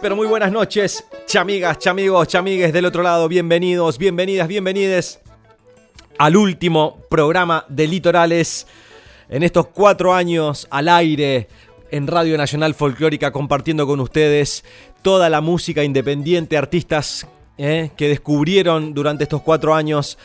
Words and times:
Pero 0.00 0.16
muy 0.16 0.26
buenas 0.26 0.50
noches, 0.50 1.04
chamigas, 1.26 1.78
chamigos, 1.78 2.26
chamigues 2.26 2.72
del 2.72 2.84
otro 2.84 3.02
lado, 3.02 3.28
bienvenidos, 3.28 3.96
bienvenidas, 3.96 4.48
bienvenides 4.48 5.20
al 6.18 6.36
último 6.36 6.98
programa 7.08 7.64
de 7.68 7.86
Litorales 7.86 8.66
en 9.28 9.42
estos 9.42 9.68
cuatro 9.68 10.12
años 10.12 10.66
al 10.70 10.88
aire 10.88 11.48
en 11.90 12.06
Radio 12.06 12.36
Nacional 12.36 12.74
Folclórica 12.74 13.30
compartiendo 13.30 13.86
con 13.86 14.00
ustedes 14.00 14.64
toda 15.02 15.28
la 15.30 15.40
música 15.40 15.84
independiente, 15.84 16.56
artistas 16.56 17.26
eh, 17.56 17.90
que 17.96 18.08
descubrieron 18.08 18.94
durante 18.94 19.24
estos 19.24 19.42
cuatro 19.42 19.74
años 19.74 20.18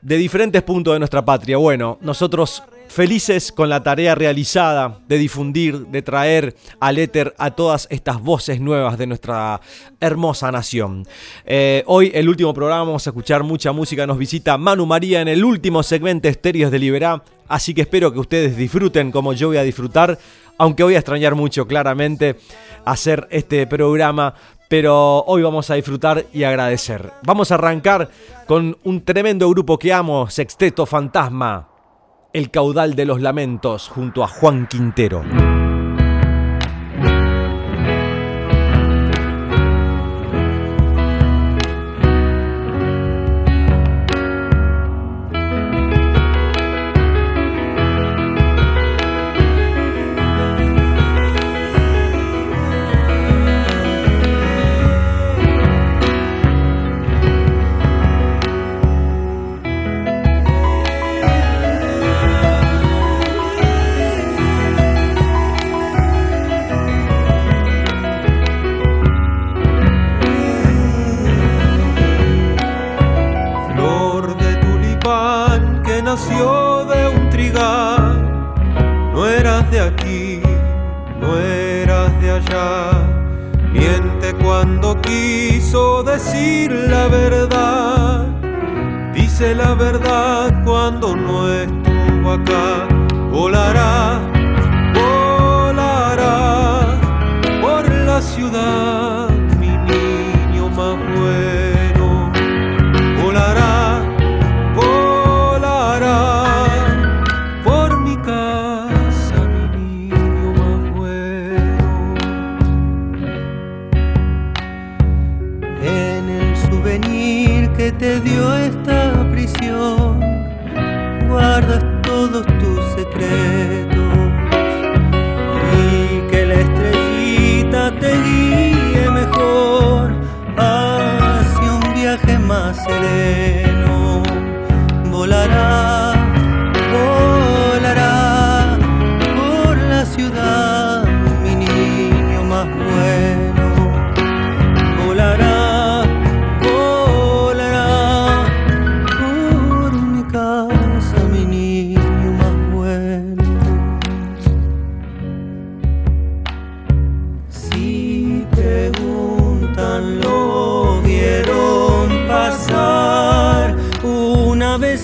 de 0.00 0.16
diferentes 0.16 0.62
puntos 0.62 0.94
de 0.94 1.00
nuestra 1.00 1.24
patria. 1.24 1.58
Bueno, 1.58 1.98
nosotros 2.00 2.62
felices 2.92 3.52
con 3.52 3.68
la 3.68 3.82
tarea 3.82 4.14
realizada 4.14 4.98
de 5.08 5.18
difundir, 5.18 5.86
de 5.86 6.02
traer 6.02 6.54
al 6.78 6.98
éter 6.98 7.34
a 7.38 7.52
todas 7.52 7.88
estas 7.90 8.20
voces 8.20 8.60
nuevas 8.60 8.98
de 8.98 9.06
nuestra 9.06 9.60
hermosa 10.00 10.52
nación. 10.52 11.06
Eh, 11.46 11.82
hoy, 11.86 12.12
el 12.14 12.28
último 12.28 12.52
programa, 12.52 12.84
vamos 12.84 13.06
a 13.06 13.10
escuchar 13.10 13.42
mucha 13.42 13.72
música. 13.72 14.06
Nos 14.06 14.18
visita 14.18 14.58
Manu 14.58 14.86
María 14.86 15.22
en 15.22 15.28
el 15.28 15.44
último 15.44 15.82
segmento 15.82 16.28
Estéreos 16.28 16.70
de 16.70 16.78
Liberá. 16.78 17.22
Así 17.48 17.74
que 17.74 17.82
espero 17.82 18.12
que 18.12 18.20
ustedes 18.20 18.56
disfruten 18.56 19.10
como 19.10 19.32
yo 19.32 19.48
voy 19.48 19.56
a 19.56 19.62
disfrutar, 19.62 20.18
aunque 20.58 20.82
voy 20.82 20.94
a 20.94 20.98
extrañar 20.98 21.34
mucho 21.34 21.66
claramente 21.66 22.36
hacer 22.84 23.26
este 23.30 23.66
programa 23.66 24.34
pero 24.68 25.22
hoy 25.26 25.42
vamos 25.42 25.68
a 25.68 25.74
disfrutar 25.74 26.24
y 26.32 26.44
agradecer. 26.44 27.12
Vamos 27.24 27.50
a 27.50 27.56
arrancar 27.56 28.08
con 28.46 28.78
un 28.84 29.04
tremendo 29.04 29.46
grupo 29.50 29.78
que 29.78 29.92
amo, 29.92 30.30
Sexteto 30.30 30.86
Fantasma, 30.86 31.68
El 32.32 32.50
Caudal 32.50 32.94
de 32.94 33.04
los 33.04 33.20
Lamentos, 33.20 33.88
junto 33.90 34.24
a 34.24 34.28
Juan 34.28 34.66
Quintero. 34.66 35.22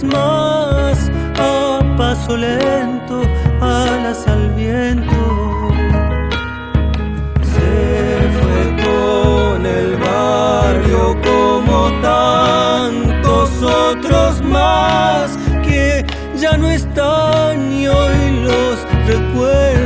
más 0.09 1.11
a 1.39 1.81
paso 1.97 2.37
lento, 2.37 3.23
alas 3.61 4.27
al 4.27 4.51
viento. 4.55 5.21
Se 7.53 8.31
fue 8.39 8.61
con 8.85 9.67
el 9.67 9.97
barrio 9.97 11.17
como 11.23 11.91
tantos 12.01 13.63
otros 13.63 14.43
más 14.43 15.37
que 15.67 16.05
ya 16.37 16.57
no 16.57 16.69
están 16.71 17.73
y 17.73 17.89
hoy 17.89 18.31
los 18.43 18.77
recuerdo. 19.07 19.78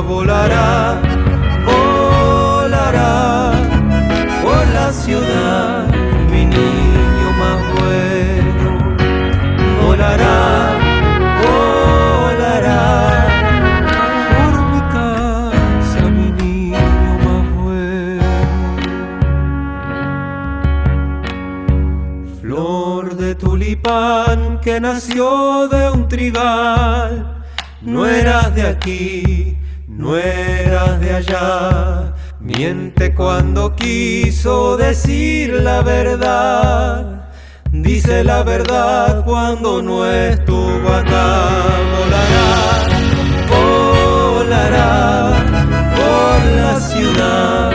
volará, 0.00 1.00
volará 1.66 3.52
por 4.42 4.66
la 4.68 4.92
ciudad, 4.92 5.86
mi 6.30 6.46
niño 6.46 7.28
más 7.38 7.58
bueno. 7.78 8.70
Volará, 9.82 10.38
volará 11.42 12.82
por 14.30 14.54
mi 14.72 14.80
casa, 14.96 16.00
mi 16.08 16.28
niño 16.42 17.12
más 17.26 17.44
bueno. 17.62 18.24
Flor 22.40 23.16
de 23.16 23.34
tulipán 23.34 24.60
que 24.60 24.80
nació 24.80 25.68
de 25.68 25.90
un 25.90 26.08
trigal, 26.08 27.44
no 27.82 28.06
eras 28.06 28.54
de 28.54 28.62
aquí 28.62 29.31
Miente 32.40 33.14
cuando 33.14 33.74
quiso 33.76 34.76
decir 34.76 35.52
la 35.54 35.82
verdad. 35.82 37.30
Dice 37.70 38.24
la 38.24 38.42
verdad 38.42 39.24
cuando 39.24 39.82
no 39.82 40.04
estuvo 40.04 40.88
acá. 40.88 41.48
Volará, 41.96 42.88
volará 43.48 45.44
por 45.96 46.52
la 46.56 46.80
ciudad 46.80 47.71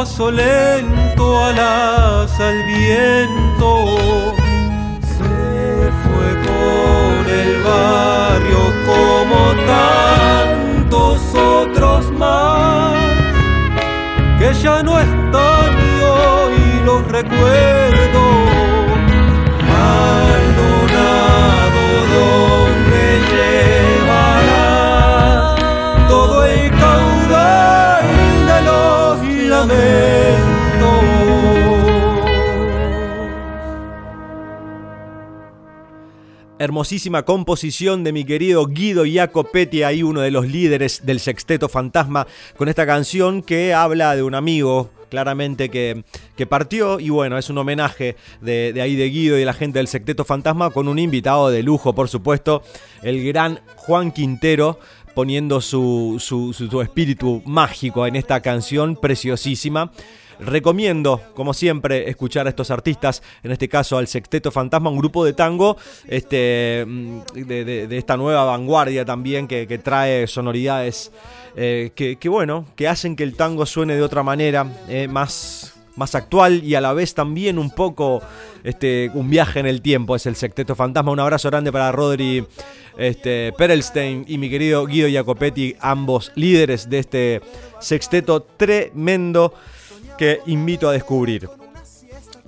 paso 0.00 0.30
lento 0.30 1.44
alas 1.44 2.32
al 2.40 2.58
viento. 2.64 3.70
Se 5.14 5.36
fue 6.02 6.28
con 6.48 7.22
el 7.42 7.50
barrio 7.62 8.62
como 8.88 9.40
tantos 9.76 11.18
otros 11.34 12.02
más 12.12 12.96
que 14.38 14.48
ya 14.62 14.76
no 14.82 14.98
están 14.98 15.70
y 15.90 15.92
hoy 16.16 16.56
los 16.86 17.00
recuerdo. 17.18 18.22
Maldonado, 19.70 21.04
donde 22.14 23.04
llevará 23.32 24.64
todo 26.08 26.36
el 26.46 26.70
caudal 26.70 27.29
Hermosísima 36.58 37.22
composición 37.24 38.04
de 38.04 38.12
mi 38.12 38.24
querido 38.24 38.66
Guido 38.66 39.04
Jacopetti, 39.10 39.82
ahí 39.82 40.02
uno 40.02 40.20
de 40.20 40.30
los 40.30 40.46
líderes 40.46 41.06
del 41.06 41.18
Sexteto 41.18 41.70
Fantasma, 41.70 42.26
con 42.58 42.68
esta 42.68 42.84
canción 42.84 43.42
que 43.42 43.72
habla 43.72 44.14
de 44.14 44.22
un 44.22 44.34
amigo 44.34 44.90
claramente 45.10 45.68
que, 45.68 46.04
que, 46.36 46.46
partió. 46.46 47.00
Y 47.00 47.10
bueno, 47.10 47.36
es 47.36 47.50
un 47.50 47.58
homenaje 47.58 48.16
de, 48.40 48.78
ahí 48.80 48.96
de 48.96 49.10
Guido 49.10 49.36
y 49.36 49.40
de 49.40 49.44
la 49.44 49.52
gente 49.52 49.78
del 49.78 49.88
Sexteto 49.88 50.24
Fantasma 50.24 50.70
con 50.70 50.88
un 50.88 50.98
invitado 50.98 51.50
de 51.50 51.62
lujo, 51.62 51.94
por 51.94 52.08
supuesto, 52.08 52.62
el 53.02 53.22
gran 53.26 53.60
Juan 53.76 54.12
Quintero 54.12 54.78
poniendo 55.14 55.60
su, 55.60 56.16
su, 56.18 56.80
espíritu 56.82 57.42
mágico 57.46 58.06
en 58.06 58.16
esta 58.16 58.40
canción 58.40 58.96
preciosísima. 58.96 59.90
Recomiendo, 60.38 61.20
como 61.34 61.52
siempre, 61.52 62.08
escuchar 62.08 62.46
a 62.46 62.50
estos 62.50 62.70
artistas, 62.70 63.22
en 63.42 63.50
este 63.50 63.68
caso 63.68 63.98
al 63.98 64.06
Sexteto 64.06 64.50
Fantasma, 64.50 64.88
un 64.88 64.98
grupo 64.98 65.22
de 65.24 65.34
tango 65.34 65.76
este, 66.08 66.84
mm, 66.86 67.20
de, 67.34 67.98
esta 67.98 68.16
nueva 68.16 68.44
vanguardia 68.44 69.04
también 69.04 69.46
que, 69.46 69.66
trae 69.84 70.26
sonoridades 70.26 71.12
eh, 71.56 71.90
que, 71.94 72.28
bueno, 72.30 72.64
que 72.74 72.88
hacen 72.88 73.16
que 73.16 73.22
el 73.22 73.36
tango 73.36 73.66
suene 73.66 73.96
de 73.96 74.02
otra 74.02 74.22
manera, 74.22 74.66
eh, 74.88 75.08
más, 75.08 75.79
más 75.96 76.14
actual 76.14 76.64
y 76.64 76.74
a 76.74 76.80
la 76.80 76.92
vez 76.92 77.14
también 77.14 77.58
un 77.58 77.70
poco 77.70 78.22
este, 78.64 79.10
un 79.14 79.28
viaje 79.30 79.60
en 79.60 79.66
el 79.66 79.82
tiempo. 79.82 80.16
Es 80.16 80.26
el 80.26 80.36
Sexteto 80.36 80.74
Fantasma. 80.74 81.12
Un 81.12 81.20
abrazo 81.20 81.50
grande 81.50 81.72
para 81.72 81.92
Rodri 81.92 82.46
este, 82.98 83.52
Perelstein 83.56 84.24
y 84.26 84.38
mi 84.38 84.50
querido 84.50 84.86
Guido 84.86 85.08
Jacopetti, 85.10 85.76
ambos 85.80 86.32
líderes 86.34 86.88
de 86.88 86.98
este 86.98 87.40
sexteto 87.80 88.42
tremendo 88.42 89.54
que 90.18 90.40
invito 90.46 90.88
a 90.88 90.92
descubrir. 90.92 91.59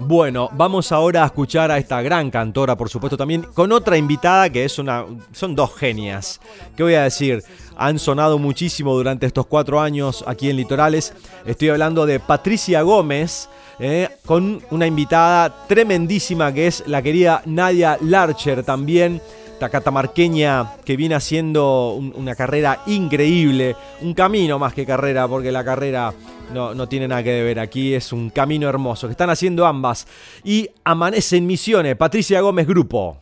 Bueno, 0.05 0.49
vamos 0.53 0.91
ahora 0.91 1.23
a 1.23 1.27
escuchar 1.27 1.71
a 1.71 1.79
esta 1.79 2.03
gran 2.03 2.29
cantora, 2.29 2.77
por 2.77 2.89
supuesto, 2.89 3.17
también 3.17 3.43
con 3.55 3.71
otra 3.71 3.97
invitada 3.97 4.51
que 4.51 4.65
es 4.65 4.79
una. 4.81 5.05
Son 5.33 5.55
dos 5.55 5.77
genias. 5.77 6.41
¿Qué 6.77 6.83
voy 6.83 6.95
a 6.95 7.05
decir? 7.05 7.43
Han 7.77 8.01
sonado 8.01 8.39
muchísimo 8.39 8.95
durante 8.95 9.27
estos 9.27 9.47
cuatro 9.47 9.81
años 9.81 10.25
aquí 10.27 10.51
en 10.51 10.57
Litorales. 10.57 11.15
Estoy 11.47 11.69
hablando 11.69 12.05
de 12.05 12.19
Patricia 12.19 12.83
Gómez. 12.83 13.49
Eh, 13.79 14.09
con 14.27 14.63
una 14.71 14.87
invitada 14.87 15.67
tremendísima 15.67 16.53
que 16.53 16.67
es 16.67 16.85
la 16.87 17.03
querida 17.03 17.43
Nadia 17.47 17.99
Larcher 18.01 18.63
también 18.63 19.21
catamarqueña 19.69 20.77
que 20.85 20.97
viene 20.97 21.15
haciendo 21.15 21.95
una 21.95 22.35
carrera 22.35 22.83
increíble, 22.87 23.77
un 24.01 24.15
camino 24.15 24.59
más 24.59 24.75
que 24.75 24.87
carrera, 24.87 25.29
porque 25.29 25.53
la 25.53 25.65
carrera 25.65 26.13
no, 26.53 26.75
no 26.75 26.89
tiene 26.89 27.09
nada 27.09 27.23
que 27.23 27.43
ver, 27.43 27.61
aquí 27.61 27.95
es 27.95 28.13
un 28.13 28.31
camino 28.31 28.69
hermoso, 28.69 29.07
que 29.07 29.13
están 29.13 29.31
haciendo 29.31 29.67
ambas. 29.67 30.07
Y 30.45 30.69
Amanece 30.85 31.37
en 31.37 31.47
Misiones, 31.47 31.97
Patricia 31.97 32.41
Gómez 32.41 32.67
Grupo. 32.67 33.19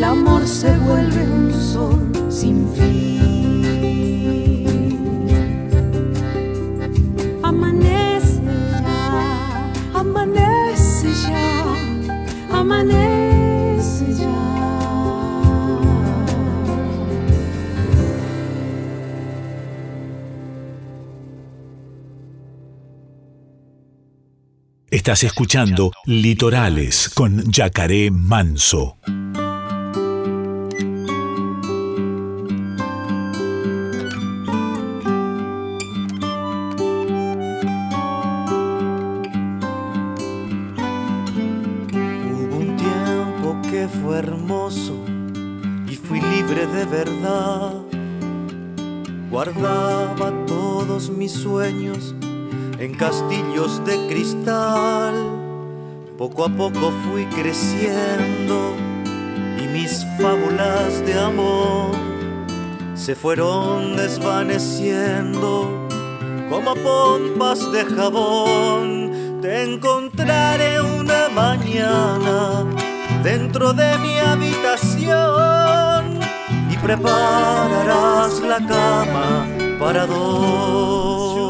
El 0.00 0.04
amor 0.04 0.46
se 0.48 0.74
vuelve 0.78 1.28
un 1.30 1.52
sol 1.52 2.10
sin 2.30 2.66
fin. 2.72 3.20
Amanece 7.42 8.40
ya, 8.82 9.70
amanece 9.92 11.12
ya, 11.28 12.58
amanece 12.58 14.06
ya. 14.14 14.38
Estás 24.90 25.24
escuchando 25.24 25.92
Litorales 26.06 27.10
con 27.10 27.52
Yacaré 27.52 28.10
Manso. 28.10 28.96
Desvaneciendo 64.44 65.86
como 66.48 66.74
pompas 66.74 67.70
de 67.72 67.84
jabón. 67.84 69.40
Te 69.42 69.62
encontraré 69.64 70.80
una 70.80 71.28
mañana 71.28 72.64
dentro 73.22 73.72
de 73.72 73.98
mi 73.98 74.18
habitación 74.18 75.10
y 76.70 76.76
prepararás 76.78 78.40
la 78.40 78.58
cama 78.66 79.46
para 79.78 80.06
dos. 80.06 81.40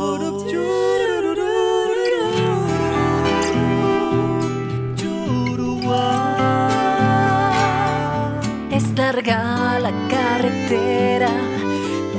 Es 8.70 8.88
larga 8.96 9.78
la 9.80 9.92
carretera 10.08 11.49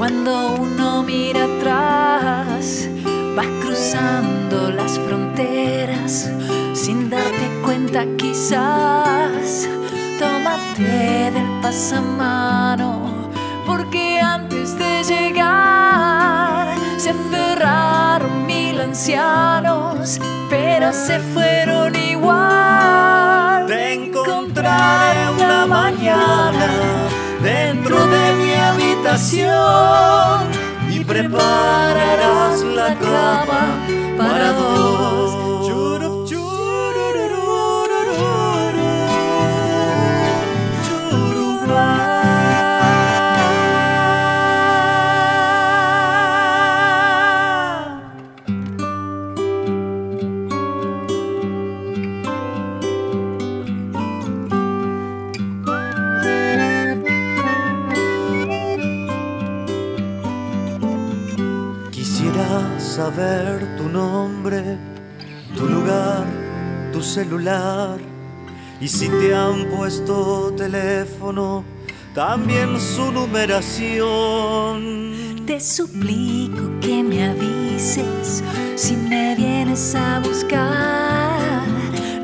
cuando 0.01 0.55
uno 0.55 1.03
mira 1.03 1.43
atrás. 1.43 2.89
Vas 3.35 3.45
cruzando 3.61 4.71
las 4.71 4.97
fronteras 4.97 6.27
sin 6.73 7.07
darte 7.07 7.45
cuenta 7.63 8.07
quizás. 8.17 9.69
Tómate 10.17 11.29
del 11.35 11.61
pasamano 11.61 13.29
porque 13.67 14.19
antes 14.19 14.75
de 14.75 15.03
llegar 15.03 16.75
se 16.97 17.11
aferraron 17.11 18.47
mil 18.47 18.81
ancianos, 18.81 20.19
pero 20.49 20.91
se 20.93 21.19
fueron 21.19 21.95
igual. 21.95 23.67
Te 23.67 23.93
encontraré 23.93 25.29
una 25.29 25.67
mañana 25.67 26.69
dentro 27.43 28.07
de 28.07 28.30
habitación 29.11 30.47
y 30.89 31.03
prepararás 31.03 32.63
la 32.63 32.95
cama 32.97 33.85
para 34.17 34.53
dos. 34.53 35.30
Saber 63.13 63.67
tu 63.77 63.89
nombre, 63.89 64.77
tu 65.55 65.65
lugar, 65.67 66.25
tu 66.93 67.01
celular 67.01 67.97
y 68.79 68.87
si 68.87 69.09
te 69.09 69.35
han 69.35 69.65
puesto 69.65 70.53
teléfono, 70.55 71.65
también 72.13 72.79
su 72.79 73.11
numeración. 73.11 74.79
Te 75.45 75.59
suplico 75.59 76.79
que 76.79 77.03
me 77.03 77.27
avises 77.29 78.43
si 78.75 78.95
me 78.95 79.35
vienes 79.35 79.93
a 79.95 80.19
buscar. 80.19 81.63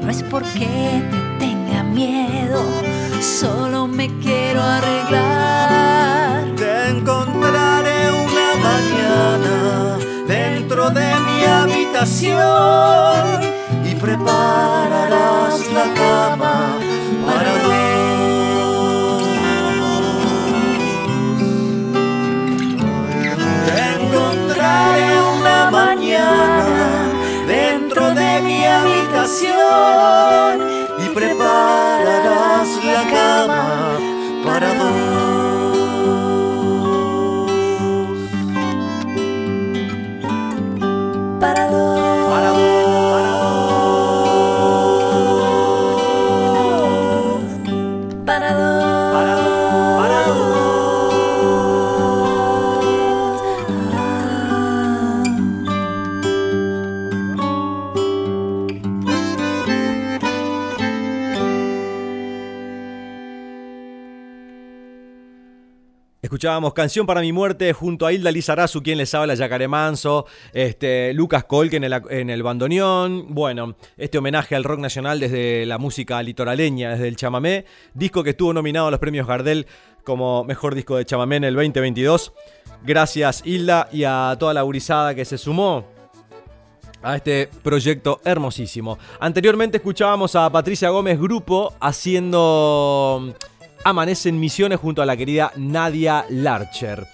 No 0.01 0.09
es 0.09 0.23
porque 0.23 1.03
te 1.11 1.45
tenga 1.45 1.83
miedo, 1.83 2.63
solo 3.21 3.87
me 3.87 4.07
quiero 4.19 4.61
arreglar. 4.61 5.76
De 10.89 11.19
mi 11.19 11.43
habitación 11.43 12.37
y 13.83 13.95
prepararás 13.95 15.59
la 15.73 15.93
cama 15.93 16.77
para 17.25 17.51
dos. 17.63 17.73
Te 23.65 23.77
encontraré 24.01 25.09
una 25.39 25.59
mañana 25.71 27.09
dentro 27.47 28.13
de 28.13 28.41
mi 28.41 28.65
habitación 28.65 30.66
Escuchábamos 66.47 66.73
Canción 66.73 67.05
para 67.05 67.19
mi 67.19 67.33
muerte 67.33 67.73
junto 67.73 68.05
a 68.05 68.13
Hilda 68.13 68.31
Lizarazu, 68.31 68.81
quien 68.81 68.97
les 68.97 69.13
habla, 69.13 69.35
Yacaré 69.35 69.67
Manso, 69.67 70.27
este, 70.53 71.13
Lucas 71.13 71.43
Colque 71.43 71.75
en 71.75 71.83
el, 71.83 72.01
en 72.09 72.29
el 72.29 72.41
bandoneón. 72.41 73.25
Bueno, 73.35 73.75
este 73.97 74.17
homenaje 74.17 74.55
al 74.55 74.63
rock 74.63 74.79
nacional 74.79 75.19
desde 75.19 75.65
la 75.65 75.77
música 75.77 76.23
litoraleña, 76.23 76.91
desde 76.91 77.09
el 77.09 77.17
chamamé, 77.17 77.65
disco 77.93 78.23
que 78.23 78.29
estuvo 78.29 78.53
nominado 78.53 78.87
a 78.87 78.91
los 78.91 78.99
premios 79.01 79.27
Gardel 79.27 79.67
como 80.05 80.45
mejor 80.45 80.73
disco 80.73 80.95
de 80.95 81.03
chamamé 81.03 81.35
en 81.35 81.43
el 81.43 81.55
2022. 81.55 82.31
Gracias 82.85 83.41
Hilda 83.43 83.89
y 83.91 84.05
a 84.05 84.33
toda 84.39 84.53
la 84.53 84.61
gurizada 84.61 85.13
que 85.13 85.25
se 85.25 85.37
sumó 85.37 85.85
a 87.03 87.17
este 87.17 87.49
proyecto 87.61 88.21
hermosísimo. 88.23 88.97
Anteriormente 89.19 89.79
escuchábamos 89.79 90.33
a 90.37 90.49
Patricia 90.49 90.91
Gómez 90.91 91.19
Grupo 91.19 91.73
haciendo 91.81 93.35
Amanece 93.83 94.29
en 94.29 94.39
Misiones 94.39 94.79
junto 94.79 95.01
a 95.01 95.05
la 95.05 95.17
querida 95.17 95.51
Nadia 95.55 96.25
Larcher. 96.29 97.07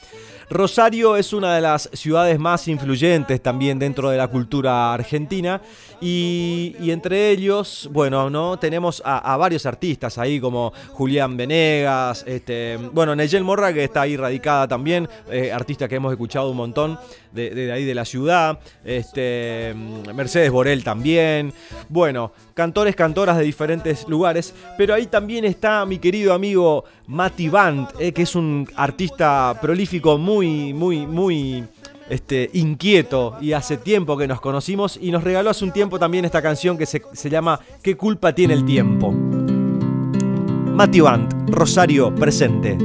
Rosario 0.50 1.16
es 1.16 1.34
una 1.34 1.56
de 1.56 1.62
las 1.62 1.90
ciudades 1.94 2.38
más 2.38 2.68
influyentes 2.68 3.42
también 3.42 3.80
dentro 3.80 4.10
de 4.10 4.18
la 4.18 4.28
cultura 4.28 4.94
argentina 4.94 5.62
y, 6.06 6.92
entre 6.92 7.30
ellos, 7.30 7.88
bueno, 7.94 8.30
¿no? 8.30 8.60
tenemos 8.60 9.02
a, 9.06 9.38
varios 9.38 9.66
artistas 9.66 10.18
ahí 10.18 10.38
como 10.38 10.74
Julián 10.90 11.38
Venegas, 11.38 12.26
este, 12.28 12.78
bueno, 12.92 13.16
Neyel 13.16 13.46
Morra 13.46 13.72
que 13.72 13.86
está 13.86 14.02
ahí 14.02 14.18
radicada 14.18 14.68
también, 14.68 15.08
eh, 15.32 15.54
artista 15.54 15.88
que 15.88 15.96
hemos 15.96 16.12
escuchado 16.12 16.52
un 16.52 16.58
montón 16.58 17.00
de, 17.32 17.72
ahí 17.72 17.86
de 17.86 17.96
la 17.96 18.04
ciudad, 18.04 18.60
este, 18.84 19.74
Mercedes 20.14 20.52
Borel 20.52 20.84
también, 20.84 21.54
bueno, 21.88 22.34
cantores, 22.54 22.98
cantoras 22.98 23.38
de 23.38 23.46
diferentes 23.46 24.06
lugares, 24.10 24.54
pero 24.78 24.94
ahí 24.94 25.08
también 25.08 25.46
está 25.46 25.86
mi 25.86 26.00
querido 26.00 26.34
amigo 26.34 26.84
Mati 27.08 27.48
Band, 27.48 27.88
eh, 27.98 28.12
que 28.12 28.24
es 28.24 28.36
un 28.36 28.68
artista 28.76 29.58
prolífico 29.62 30.18
muy, 30.18 30.74
muy, 30.74 31.08
muy 31.08 31.64
este, 32.10 32.50
inquieto 32.54 33.38
y 33.42 33.54
hace 33.54 33.78
tiempo 33.78 34.18
que 34.18 34.28
nos 34.28 34.42
conocimos 34.42 34.98
y 35.02 35.12
nos 35.12 35.24
regaló 35.24 35.50
hace 35.50 35.64
un 35.66 35.72
tiempo 35.72 36.00
también 36.00 36.26
esta 36.26 36.42
canción 36.42 36.78
que 36.78 36.86
se, 36.86 37.02
se 37.14 37.30
llama 37.30 37.60
¿Qué 37.82 37.96
culpa 37.96 38.34
tiene 38.34 38.54
el 38.54 38.66
tiempo? 38.66 39.12
Mati 39.12 41.02
Band, 41.02 41.50
Rosario, 41.50 42.14
presente. 42.16 42.78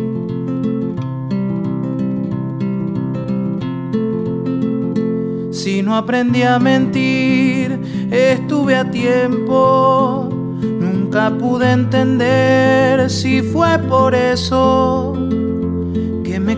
Si 5.50 5.82
no 5.82 5.96
aprendí 5.96 6.42
a 6.42 6.58
mentir, 6.58 7.80
estuve 8.10 8.76
a 8.76 8.90
tiempo. 8.90 10.28
Nunca 10.30 11.30
pude 11.30 11.72
entender 11.72 13.10
si 13.10 13.42
fue 13.42 13.78
por 13.78 14.14
eso 14.14 15.27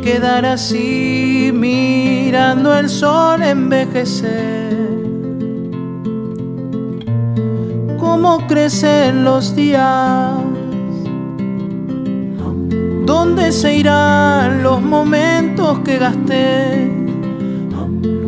que 0.03 0.15
me 0.15 0.21
quedara 0.21 0.53
así 0.55 1.51
mirando 1.55 2.75
el 2.75 2.89
sol 2.89 3.43
envejecer. 3.43 4.79
Cómo 7.99 8.47
crecen 8.47 9.25
los 9.25 9.55
días, 9.55 10.33
dónde 13.05 13.53
se 13.53 13.77
irán 13.77 14.63
los 14.63 14.81
momentos 14.81 15.79
que 15.81 15.99
gasté 15.99 17.01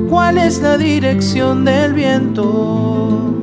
cuál 0.09 0.37
es 0.37 0.61
la 0.61 0.77
dirección 0.77 1.65
del 1.65 1.95
viento. 1.95 3.35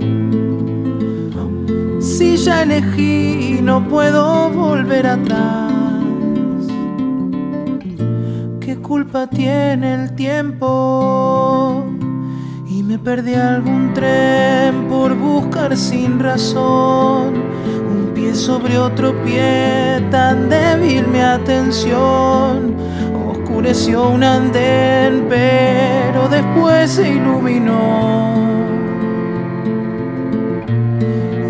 Si 2.00 2.38
ya 2.38 2.62
elegí, 2.62 3.60
no 3.62 3.88
puedo 3.88 4.50
volver 4.52 5.08
atrás. 5.08 5.69
Culpa 8.90 9.28
tiene 9.28 9.94
el 9.94 10.16
tiempo? 10.16 11.86
Y 12.68 12.82
me 12.82 12.98
perdí 12.98 13.36
algún 13.36 13.94
tren 13.94 14.88
por 14.90 15.14
buscar 15.16 15.78
sin 15.78 16.20
razón. 16.20 17.36
Un 17.94 18.12
pie 18.16 18.34
sobre 18.34 18.80
otro 18.80 19.14
pie, 19.24 20.04
tan 20.10 20.50
débil 20.50 21.08
mi 21.08 21.20
atención 21.20 22.76
oscureció 23.30 24.10
un 24.10 24.24
andén, 24.24 25.28
pero 25.30 26.28
después 26.28 26.90
se 26.90 27.10
iluminó. 27.10 28.34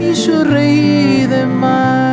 Y 0.02 0.14
yo 0.14 0.44
reí 0.44 1.26
de 1.26 1.46
más. 1.46 2.09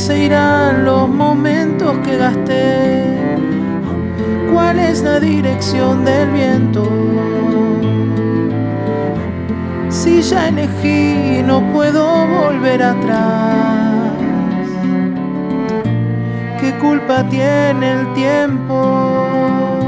Se 0.00 0.24
irán 0.24 0.84
los 0.84 1.08
momentos 1.08 1.98
que 2.04 2.16
gasté? 2.16 3.04
¿Cuál 4.52 4.78
es 4.78 5.02
la 5.02 5.20
dirección 5.20 6.04
del 6.04 6.30
viento? 6.30 6.88
Si 9.88 10.22
ya 10.22 10.48
elegí, 10.48 11.42
no 11.44 11.60
puedo 11.72 12.26
volver 12.26 12.82
atrás 12.82 13.80
culpa 16.80 17.28
tiene 17.28 17.92
el 17.92 18.12
tiempo? 18.14 19.79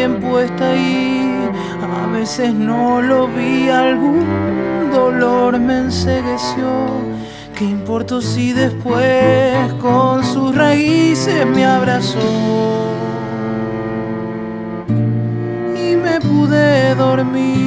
Tiempo 0.00 0.40
está 0.40 0.70
ahí. 0.70 1.50
A 2.02 2.06
veces 2.06 2.54
no 2.54 3.02
lo 3.02 3.28
vi, 3.28 3.68
algún 3.68 4.24
dolor 4.90 5.58
me 5.58 5.76
ensegueció. 5.80 6.70
¿Qué 7.54 7.64
importó 7.64 8.22
si 8.22 8.54
después 8.54 9.74
con 9.78 10.24
sus 10.24 10.56
raíces 10.56 11.44
me 11.54 11.66
abrazó? 11.66 12.18
Y 15.84 15.96
me 15.96 16.18
pude 16.18 16.94
dormir. 16.94 17.58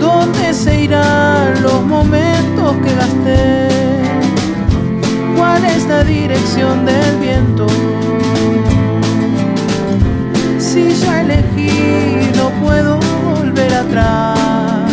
¿Dónde 0.00 0.52
se 0.52 0.82
irán 0.86 1.62
los 1.62 1.80
momentos 1.84 2.76
que 2.82 2.92
gasté? 3.02 3.68
¿Cuál 5.36 5.64
es 5.66 5.86
la 5.86 6.02
dirección 6.02 6.84
del 6.84 7.16
viento? 7.20 7.83
Si 10.74 10.90
ya 10.90 11.20
elegí, 11.20 11.70
no 12.36 12.50
puedo 12.60 12.98
volver 13.22 13.72
atrás. 13.74 14.90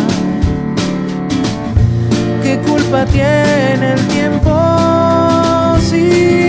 ¿Qué 2.42 2.56
culpa 2.58 3.04
tiene 3.06 3.94
el 3.94 4.06
tiempo 4.06 4.52
si 5.80 6.41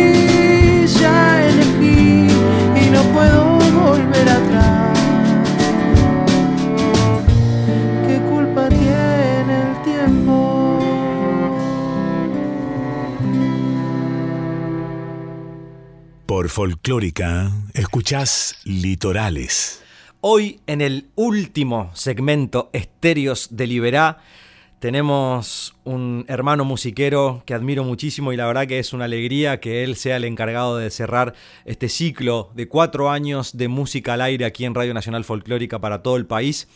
Folclórica 16.50 17.52
Escuchás 17.74 18.58
Litorales. 18.64 19.82
Hoy 20.22 20.60
en 20.68 20.82
el 20.82 21.10
último 21.16 21.92
segmento 21.94 22.70
Estéreos 22.74 23.50
de 23.52 23.68
Liberá 23.68 24.20
tenemos 24.80 25.76
un 25.86 26.26
hermano 26.28 26.66
musiquero 26.66 27.44
que 27.46 27.54
admiro 27.54 27.84
muchísimo 27.84 28.34
y 28.34 28.38
la 28.38 28.46
verdad 28.46 28.68
que 28.68 28.80
es 28.80 28.92
una 28.92 29.06
alegría 29.06 29.60
que 29.60 29.84
él 29.84 29.96
sea 29.96 30.18
el 30.18 30.26
encargado 30.26 30.78
de 30.78 30.90
cerrar 30.90 31.34
este 31.66 31.88
ciclo 31.88 32.52
de 32.54 32.68
cuatro 32.68 33.10
años 33.10 33.56
de 33.56 33.68
música 33.70 34.16
al 34.16 34.22
aire 34.22 34.46
aquí 34.46 34.66
en 34.66 34.76
Radio 34.76 34.94
Nacional 34.94 35.24
Folclórica 35.24 35.80
para 35.80 36.04
todo 36.04 36.18
el 36.18 36.26
país. 36.26 36.68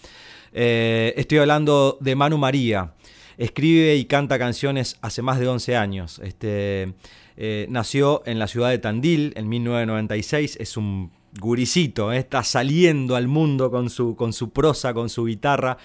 Eh, 0.53 1.13
estoy 1.17 1.39
hablando 1.39 1.97
de 1.99 2.15
Manu 2.15 2.37
María. 2.37 2.93
Escribe 3.37 3.95
y 3.95 4.05
canta 4.05 4.39
canciones 4.39 4.97
hace 5.01 5.21
más 5.21 5.39
de 5.39 5.47
11 5.47 5.75
años. 5.75 6.19
Este, 6.23 6.93
eh, 7.37 7.67
nació 7.69 8.23
en 8.25 8.39
la 8.39 8.47
ciudad 8.47 8.69
de 8.69 8.79
Tandil 8.79 9.33
en 9.35 9.47
1996, 9.47 10.57
es 10.59 10.75
un 10.75 11.11
guricito, 11.39 12.11
eh, 12.11 12.17
está 12.17 12.43
saliendo 12.43 13.15
al 13.15 13.27
mundo 13.27 13.69
con 13.69 13.89
su, 13.89 14.15
con 14.15 14.33
su 14.33 14.49
prosa, 14.49 14.93
con 14.93 15.09
su 15.09 15.25
guitarra 15.25 15.77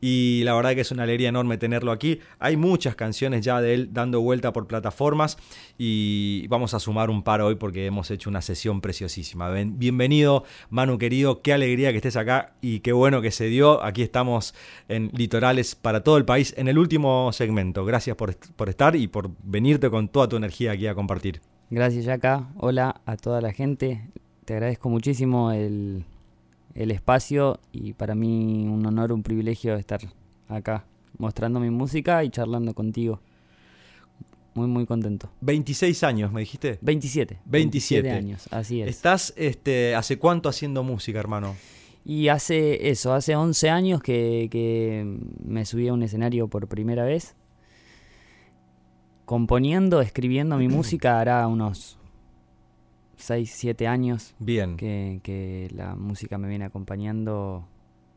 y 0.00 0.42
la 0.44 0.54
verdad 0.54 0.74
que 0.74 0.82
es 0.82 0.90
una 0.90 1.02
alegría 1.04 1.28
enorme 1.28 1.58
tenerlo 1.58 1.92
aquí. 1.92 2.20
Hay 2.38 2.56
muchas 2.56 2.94
canciones 2.94 3.44
ya 3.44 3.60
de 3.60 3.74
él 3.74 3.90
dando 3.92 4.20
vuelta 4.20 4.52
por 4.52 4.66
plataformas 4.66 5.38
y 5.76 6.46
vamos 6.48 6.74
a 6.74 6.80
sumar 6.80 7.10
un 7.10 7.22
par 7.22 7.40
hoy 7.40 7.56
porque 7.56 7.86
hemos 7.86 8.10
hecho 8.10 8.30
una 8.30 8.42
sesión 8.42 8.80
preciosísima. 8.80 9.50
Bienvenido 9.50 10.44
Manu 10.70 10.98
querido, 10.98 11.42
qué 11.42 11.52
alegría 11.52 11.90
que 11.90 11.96
estés 11.96 12.16
acá 12.16 12.54
y 12.60 12.80
qué 12.80 12.92
bueno 12.92 13.20
que 13.20 13.30
se 13.30 13.46
dio. 13.46 13.82
Aquí 13.82 14.02
estamos 14.02 14.54
en 14.88 15.10
Litorales 15.14 15.74
para 15.74 16.02
todo 16.02 16.16
el 16.16 16.24
país 16.24 16.54
en 16.56 16.68
el 16.68 16.78
último 16.78 17.32
segmento. 17.32 17.84
Gracias 17.84 18.16
por, 18.16 18.36
por 18.36 18.68
estar 18.68 18.96
y 18.96 19.08
por 19.08 19.30
venirte 19.42 19.90
con 19.90 20.08
toda 20.08 20.28
tu 20.28 20.36
energía 20.36 20.72
aquí 20.72 20.86
a 20.86 20.94
compartir. 20.94 21.40
Gracias 21.70 22.04
Yaka, 22.06 22.48
hola 22.56 23.00
a 23.04 23.16
toda 23.16 23.40
la 23.40 23.52
gente. 23.52 24.08
Te 24.44 24.54
agradezco 24.54 24.88
muchísimo 24.88 25.52
el, 25.52 26.06
el 26.78 26.92
espacio 26.92 27.58
y 27.72 27.92
para 27.92 28.14
mí 28.14 28.68
un 28.68 28.86
honor, 28.86 29.12
un 29.12 29.24
privilegio 29.24 29.74
estar 29.74 30.00
acá 30.46 30.84
mostrando 31.18 31.58
mi 31.58 31.70
música 31.70 32.22
y 32.22 32.30
charlando 32.30 32.72
contigo. 32.72 33.20
muy, 34.54 34.68
muy 34.68 34.86
contento. 34.86 35.28
26 35.40 36.04
años, 36.04 36.32
me 36.32 36.40
dijiste. 36.40 36.78
27. 36.80 37.40
27. 37.44 38.10
años, 38.10 38.48
así 38.52 38.80
es. 38.80 38.88
¿Estás 38.90 39.34
este, 39.36 39.96
hace 39.96 40.18
cuánto 40.18 40.48
haciendo 40.48 40.84
música, 40.84 41.18
hermano? 41.18 41.56
Y 42.04 42.28
hace 42.28 42.90
eso, 42.90 43.12
hace 43.12 43.34
11 43.34 43.70
años 43.70 44.00
que, 44.00 44.46
que 44.48 45.18
me 45.44 45.64
subí 45.64 45.88
a 45.88 45.92
un 45.92 46.04
escenario 46.04 46.46
por 46.46 46.68
primera 46.68 47.04
vez. 47.04 47.34
Componiendo, 49.24 50.00
escribiendo 50.00 50.56
mi 50.58 50.68
música 50.76 51.18
hará 51.18 51.46
unos 51.48 51.98
6, 53.18 53.50
7 53.54 53.86
años 53.86 54.34
Bien. 54.38 54.76
que, 54.76 55.20
que 55.22 55.68
la 55.74 55.94
música 55.94 56.38
me 56.38 56.48
viene 56.48 56.64
acompañando 56.64 57.68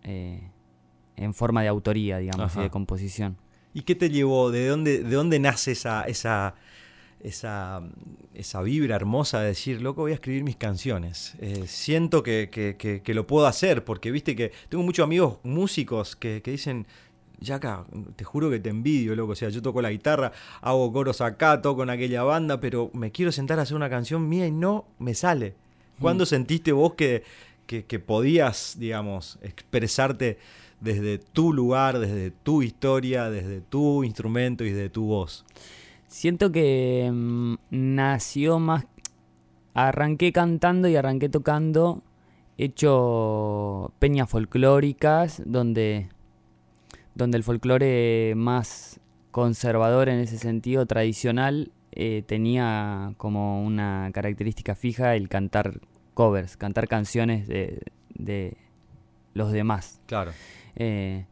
eh, 0.04 0.50
en 1.18 1.34
forma 1.34 1.62
de 1.62 1.68
autoría, 1.68 2.18
digamos, 2.20 2.52
Ajá. 2.52 2.62
y 2.62 2.64
de 2.64 2.70
composición. 2.70 3.38
¿Y 3.74 3.82
qué 3.82 3.96
te 3.96 4.10
llevó? 4.10 4.52
¿De 4.52 4.68
dónde, 4.68 5.04
de 5.04 5.16
dónde 5.16 5.40
nace 5.40 5.72
esa, 5.74 6.04
esa, 6.04 6.56
esa, 7.20 7.82
esa 8.34 8.62
vibra 8.62 8.96
hermosa 8.96 9.40
de 9.42 9.48
decir, 9.48 9.82
loco, 9.82 10.02
voy 10.02 10.12
a 10.12 10.16
escribir 10.16 10.44
mis 10.44 10.56
canciones? 10.58 11.36
Eh, 11.40 11.64
siento 11.68 12.22
que, 12.24 12.50
que- 12.52 12.76
que- 12.78 13.02
que 13.02 13.14
lo 13.14 13.28
puedo 13.28 13.46
hacer, 13.48 13.84
porque 13.86 14.12
viste 14.12 14.36
que 14.36 14.52
tengo 14.70 14.84
muchos 14.84 15.04
amigos 15.04 15.40
músicos 15.44 16.16
que, 16.16 16.42
que 16.42 16.52
dicen, 16.52 16.86
ya 17.42 17.56
acá, 17.56 17.86
te 18.16 18.24
juro 18.24 18.50
que 18.50 18.60
te 18.60 18.70
envidio, 18.70 19.16
loco. 19.16 19.34
O 19.34 19.36
sea, 19.36 19.50
yo 19.50 19.62
toco 19.62 19.82
la 19.82 19.92
guitarra, 19.92 20.32
hago 20.62 20.94
coros 20.94 21.20
acá, 21.22 21.62
toco 21.62 21.84
en 21.84 21.90
aquella 21.90 22.24
banda, 22.24 22.60
pero 22.60 22.92
me 22.94 23.12
quiero 23.12 23.32
sentar 23.32 23.60
a 23.60 23.64
hacer 23.64 23.76
una 23.76 23.90
canción 23.90 24.30
mía 24.30 24.48
y 24.48 24.52
no 24.52 24.86
me 25.00 25.14
sale. 25.16 25.56
¿Cuándo 26.00 26.26
sentiste 26.26 26.72
vos 26.72 26.94
que, 26.94 27.24
que, 27.66 27.86
que 27.86 28.00
podías, 28.00 28.78
digamos, 28.80 29.38
expresarte 29.42 30.38
desde 30.80 31.18
tu 31.20 31.54
lugar, 31.54 32.00
desde 32.00 32.32
tu 32.32 32.64
historia, 32.64 33.30
desde 33.30 33.62
tu 33.62 34.04
instrumento 34.04 34.64
y 34.64 34.72
desde 34.72 34.90
tu 34.90 35.06
voz? 35.06 35.46
Siento 36.08 36.52
que 36.52 37.10
mm, 37.12 37.56
nació 37.70 38.60
más... 38.60 38.86
Arranqué 39.74 40.34
cantando 40.34 40.90
y 40.90 40.98
arranqué 40.98 41.30
tocando, 41.30 42.04
hecho 42.58 43.94
peñas 44.00 44.30
folclóricas, 44.30 45.42
donde, 45.46 46.10
donde 47.16 47.38
el 47.38 47.44
folclore 47.44 48.34
más 48.36 49.00
conservador 49.32 50.10
en 50.10 50.20
ese 50.20 50.38
sentido, 50.38 50.86
tradicional, 50.86 51.72
eh, 51.92 52.24
tenía 52.26 53.14
como 53.18 53.64
una 53.64 54.10
característica 54.14 54.76
fija 54.76 55.16
el 55.16 55.30
cantar 55.30 55.82
covers, 56.14 56.58
cantar 56.58 56.88
canciones 56.88 57.48
de, 57.48 57.82
de 58.14 58.58
los 59.34 59.52
demás. 59.52 60.02
Claro. 60.06 60.32
Eh, 60.76 61.26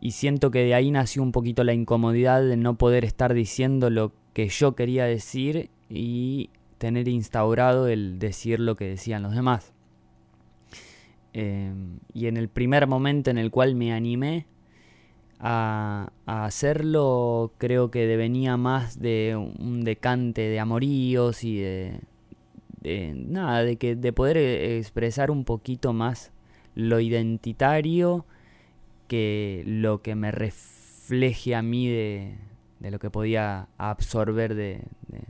y 0.00 0.12
siento 0.12 0.50
que 0.50 0.64
de 0.64 0.74
ahí 0.74 0.90
nació 0.90 1.22
un 1.22 1.32
poquito 1.32 1.62
la 1.62 1.74
incomodidad 1.74 2.42
de 2.42 2.56
no 2.56 2.76
poder 2.76 3.04
estar 3.04 3.34
diciendo 3.34 3.88
lo 3.88 4.12
que 4.32 4.48
yo 4.48 4.74
quería 4.74 5.04
decir 5.04 5.70
y 5.88 6.50
tener 6.78 7.06
instaurado 7.06 7.86
el 7.86 8.18
decir 8.18 8.58
lo 8.58 8.74
que 8.74 8.86
decían 8.86 9.22
los 9.22 9.34
demás. 9.34 9.72
Eh, 11.34 11.72
y 12.12 12.26
en 12.26 12.36
el 12.36 12.48
primer 12.48 12.86
momento 12.86 13.30
en 13.30 13.38
el 13.38 13.50
cual 13.50 13.74
me 13.74 13.92
animé 13.92 14.46
a, 15.42 16.12
a 16.24 16.44
hacerlo, 16.44 17.52
creo 17.58 17.90
que 17.90 18.06
devenía 18.06 18.56
más 18.56 19.00
de 19.00 19.34
un 19.36 19.82
decante 19.84 20.42
de 20.42 20.60
amoríos 20.60 21.42
y 21.44 21.58
de, 21.58 22.00
de 22.80 23.12
nada, 23.14 23.64
de 23.64 23.76
que 23.76 23.96
de 23.96 24.12
poder 24.12 24.36
eh, 24.36 24.78
expresar 24.78 25.30
un 25.32 25.44
poquito 25.44 25.92
más 25.92 26.30
lo 26.76 27.00
identitario 27.00 28.24
que 29.08 29.62
lo 29.66 30.00
que 30.00 30.14
me 30.14 30.30
refleje 30.30 31.54
a 31.54 31.62
mí 31.62 31.88
de, 31.88 32.36
de 32.80 32.90
lo 32.90 32.98
que 32.98 33.10
podía 33.10 33.68
absorber 33.78 34.54
de, 34.54 34.80
de, 35.08 35.20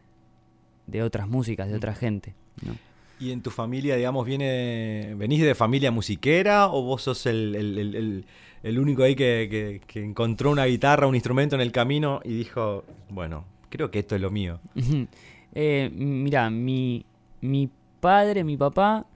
de 0.86 1.02
otras 1.02 1.26
músicas, 1.28 1.68
de 1.70 1.74
otra 1.76 1.94
gente. 1.94 2.34
¿no? 2.64 2.76
¿Y 3.18 3.30
en 3.32 3.40
tu 3.40 3.50
familia, 3.50 3.96
digamos, 3.96 4.26
viene, 4.26 5.14
venís 5.16 5.40
de 5.42 5.54
familia 5.54 5.90
musiquera 5.90 6.68
o 6.68 6.82
vos 6.82 7.02
sos 7.02 7.24
el, 7.26 7.54
el- 7.56 7.78
el- 7.96 8.24
el- 8.62 8.78
único 8.78 9.02
ahí 9.02 9.14
que, 9.14 9.48
que- 9.50 9.80
que 9.86 10.04
encontró 10.04 10.50
una 10.50 10.64
guitarra, 10.66 11.06
un 11.06 11.14
instrumento 11.14 11.54
en 11.54 11.60
el 11.62 11.72
camino 11.72 12.20
y 12.24 12.34
dijo, 12.34 12.84
bueno, 13.10 13.44
creo 13.68 13.90
que 13.90 13.98
esto 14.00 14.14
es 14.16 14.20
lo 14.20 14.30
mío? 14.30 14.60
Eh, 15.54 15.90
mira, 15.94 16.48
mi, 16.48 17.04
mi 17.42 17.68
padre, 18.00 18.42
mi 18.42 18.56
papá, 18.56 19.06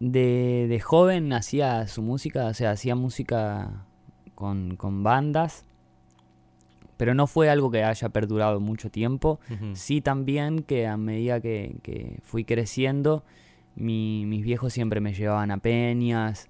de, 0.00 0.66
de 0.66 0.80
joven 0.80 1.30
hacía 1.34 1.86
su 1.88 2.00
música, 2.00 2.46
o 2.46 2.54
sea, 2.54 2.70
hacía 2.70 2.94
música 2.94 3.84
con, 4.34 4.76
con 4.76 5.02
bandas, 5.02 5.66
pero 6.96 7.14
no 7.14 7.26
fue 7.26 7.50
algo 7.50 7.70
que 7.70 7.84
haya 7.84 8.08
perdurado 8.08 8.60
mucho 8.60 8.90
tiempo. 8.90 9.40
Sí 9.74 10.00
también 10.00 10.62
que 10.62 10.86
a 10.86 10.96
medida 10.96 11.40
que, 11.42 11.76
que 11.82 12.18
fui 12.22 12.44
creciendo, 12.44 13.24
mi- 13.76 14.24
mis 14.26 14.42
viejos 14.42 14.72
siempre 14.72 15.00
me 15.00 15.12
llevaban 15.12 15.50
a 15.50 15.58
peñas, 15.58 16.48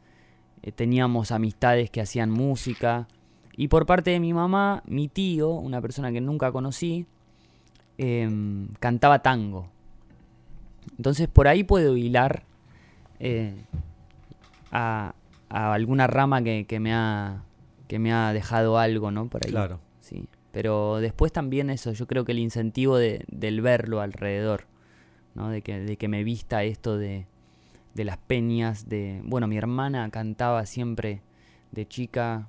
eh, 0.62 0.72
teníamos 0.72 1.32
amistades 1.32 1.90
que 1.90 2.00
hacían 2.00 2.30
música. 2.30 3.08
Y 3.56 3.68
por 3.68 3.86
parte 3.86 4.10
de 4.10 4.20
mi 4.20 4.32
mamá, 4.32 4.82
mi 4.86 5.08
tío, 5.08 5.50
una 5.50 5.80
persona 5.80 6.12
que 6.12 6.20
nunca 6.20 6.52
conocí, 6.52 7.06
em, 7.98 8.68
cantaba 8.80 9.20
tango. 9.20 9.68
Entonces 10.96 11.28
por 11.28 11.48
ahí 11.48 11.64
puedo 11.64 11.96
hilar 11.96 12.44
eh, 13.20 13.54
a, 14.70 15.14
a 15.48 15.74
alguna 15.74 16.06
rama 16.06 16.42
que, 16.42 16.66
que 16.66 16.80
me 16.80 16.92
ha, 16.92 17.42
que 17.88 17.98
me 17.98 18.12
ha 18.12 18.32
dejado 18.32 18.78
algo, 18.78 19.10
¿no? 19.10 19.28
Por 19.28 19.44
ahí. 19.44 19.50
Claro. 19.50 19.80
Sí. 20.00 20.28
Pero 20.52 20.98
después 21.00 21.32
también 21.32 21.70
eso, 21.70 21.92
yo 21.92 22.06
creo 22.06 22.24
que 22.24 22.32
el 22.32 22.38
incentivo 22.38 22.96
de, 22.96 23.24
del 23.30 23.60
verlo 23.62 24.00
alrededor, 24.00 24.66
¿no? 25.34 25.48
De 25.48 25.62
que, 25.62 25.80
de 25.80 25.96
que 25.96 26.08
me 26.08 26.24
vista 26.24 26.62
esto 26.62 26.98
de, 26.98 27.26
de 27.94 28.04
las 28.04 28.16
peñas, 28.18 28.88
de... 28.88 29.20
Bueno, 29.24 29.46
mi 29.48 29.56
hermana 29.56 30.08
cantaba 30.10 30.64
siempre 30.66 31.20
de 31.72 31.86
chica, 31.86 32.48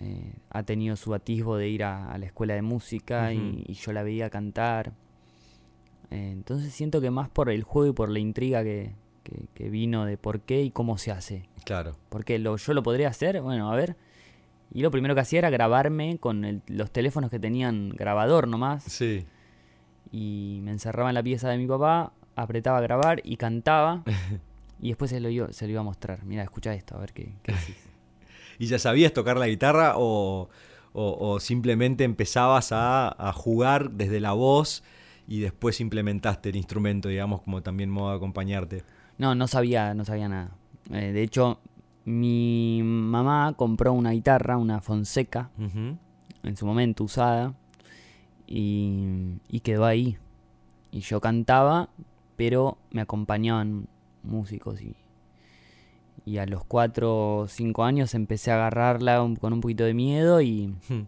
eh, 0.00 0.34
ha 0.50 0.62
tenido 0.64 0.96
su 0.96 1.14
atisbo 1.14 1.56
de 1.56 1.68
ir 1.68 1.84
a, 1.84 2.12
a 2.12 2.18
la 2.18 2.26
escuela 2.26 2.54
de 2.54 2.62
música 2.62 3.32
y- 3.32 3.64
yo 3.74 3.92
la 3.92 4.02
veía 4.02 4.30
cantar. 4.30 4.92
Eh, 6.10 6.30
entonces 6.32 6.72
siento 6.72 7.00
que 7.00 7.10
más 7.10 7.28
por 7.28 7.50
el 7.50 7.62
juego 7.62 7.90
y 7.90 7.94
por 7.94 8.08
la 8.10 8.18
intriga 8.18 8.62
que, 8.62 8.92
que- 9.22 9.46
que 9.54 9.70
vino 9.70 10.04
de 10.04 10.16
por 10.16 10.40
qué 10.40 10.62
y 10.62 10.70
cómo 10.70 10.98
se 10.98 11.10
hace. 11.10 11.48
Claro. 11.64 11.96
Porque 12.08 12.38
lo, 12.38 12.56
yo 12.56 12.74
lo 12.74 12.82
podría 12.82 13.08
hacer, 13.08 13.40
bueno, 13.40 13.70
a 13.72 13.76
ver. 13.76 13.96
Y 14.72 14.82
lo 14.82 14.90
primero 14.90 15.14
que 15.14 15.20
hacía 15.20 15.38
era 15.40 15.50
grabarme 15.50 16.18
con 16.18 16.44
el- 16.44 16.62
los 16.66 16.90
teléfonos 16.90 17.30
que 17.30 17.38
tenían 17.38 17.90
grabador 17.90 18.48
nomás. 18.48 18.84
Sí. 18.84 19.24
Y 20.12 20.60
me 20.62 20.70
encerraba 20.72 21.10
en 21.10 21.14
la 21.14 21.22
pieza 21.22 21.48
de 21.48 21.58
mi 21.58 21.66
papá, 21.66 22.12
apretaba 22.36 22.78
a 22.78 22.80
grabar 22.80 23.20
y 23.24 23.36
cantaba. 23.36 24.02
y 24.80 24.88
después 24.88 25.10
se 25.10 25.20
lo, 25.20 25.28
iba, 25.30 25.52
se 25.52 25.66
lo 25.66 25.72
iba 25.72 25.80
a 25.80 25.84
mostrar. 25.84 26.24
Mira, 26.24 26.42
escucha 26.42 26.74
esto, 26.74 26.96
a 26.96 27.00
ver 27.00 27.12
qué, 27.12 27.34
qué 27.42 27.52
decís. 27.52 27.76
¿Y 28.58 28.66
ya 28.66 28.78
sabías 28.78 29.12
tocar 29.12 29.36
la 29.36 29.48
guitarra 29.48 29.94
o, 29.96 30.48
o- 30.92 31.28
o 31.32 31.40
simplemente 31.40 32.04
empezabas 32.04 32.70
a, 32.72 33.08
a 33.28 33.32
jugar 33.32 33.90
desde 33.92 34.20
la 34.20 34.32
voz 34.32 34.82
y 35.26 35.40
después 35.40 35.80
implementaste 35.80 36.50
el 36.50 36.56
instrumento, 36.56 37.08
digamos, 37.08 37.40
como 37.42 37.62
también 37.62 37.90
modo 37.90 38.10
de 38.10 38.16
acompañarte? 38.16 38.84
No, 39.18 39.34
no 39.34 39.48
sabía, 39.48 39.94
no 39.94 40.04
sabía 40.04 40.28
nada. 40.28 40.50
Eh, 40.90 41.12
de 41.12 41.22
hecho, 41.22 41.58
mi 42.04 42.80
mamá 42.84 43.54
compró 43.56 43.92
una 43.92 44.10
guitarra, 44.10 44.56
una 44.58 44.80
Fonseca, 44.80 45.50
en 45.58 46.56
su 46.56 46.66
momento 46.66 47.04
usada, 47.04 47.54
y, 48.46 49.38
y 49.48 49.60
quedó 49.60 49.84
ahí. 49.86 50.18
Y 50.92 51.00
yo 51.00 51.20
cantaba, 51.20 51.88
pero 52.36 52.78
me 52.90 53.00
acompañaban 53.00 53.88
músicos 54.24 54.80
y, 54.82 54.94
y 56.24 56.38
a 56.38 56.46
los 56.46 56.64
4 56.64 57.36
o 57.38 57.48
5 57.48 57.84
años 57.84 58.14
empecé 58.14 58.50
a 58.50 58.54
agarrarla 58.56 59.22
un- 59.22 59.36
con 59.36 59.52
un 59.52 59.60
poquito 59.60 59.84
de 59.84 59.94
miedo 59.94 60.40
y, 60.40 60.68
Hmm. 60.88 61.02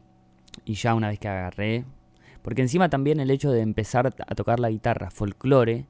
y 0.64 0.74
ya 0.74 0.94
una 0.94 1.08
vez 1.08 1.18
que 1.18 1.28
agarré, 1.28 1.84
porque 2.42 2.62
encima 2.62 2.88
también 2.88 3.18
el 3.20 3.30
hecho 3.30 3.50
de 3.50 3.60
empezar 3.60 4.06
a 4.26 4.34
tocar 4.34 4.60
la 4.60 4.70
guitarra, 4.70 5.10
folclore, 5.10 5.86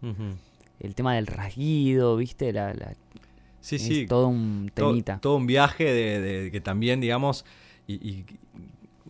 el 0.80 0.94
tema 0.94 1.14
del 1.14 1.26
rasguido, 1.26 2.16
¿viste? 2.16 2.52
La, 2.52 2.72
la- 2.74 2.94
Sí, 3.60 3.76
es 3.76 3.82
sí. 3.82 4.06
todo 4.06 4.28
un 4.28 4.70
temita. 4.72 5.18
Todo, 5.18 5.36
un 5.36 5.46
viaje 5.48 5.84
de, 5.84 6.20
de- 6.20 6.50
que 6.52 6.60
también, 6.60 7.00
digamos, 7.00 7.44
y, 7.88 7.94
y 7.94 8.24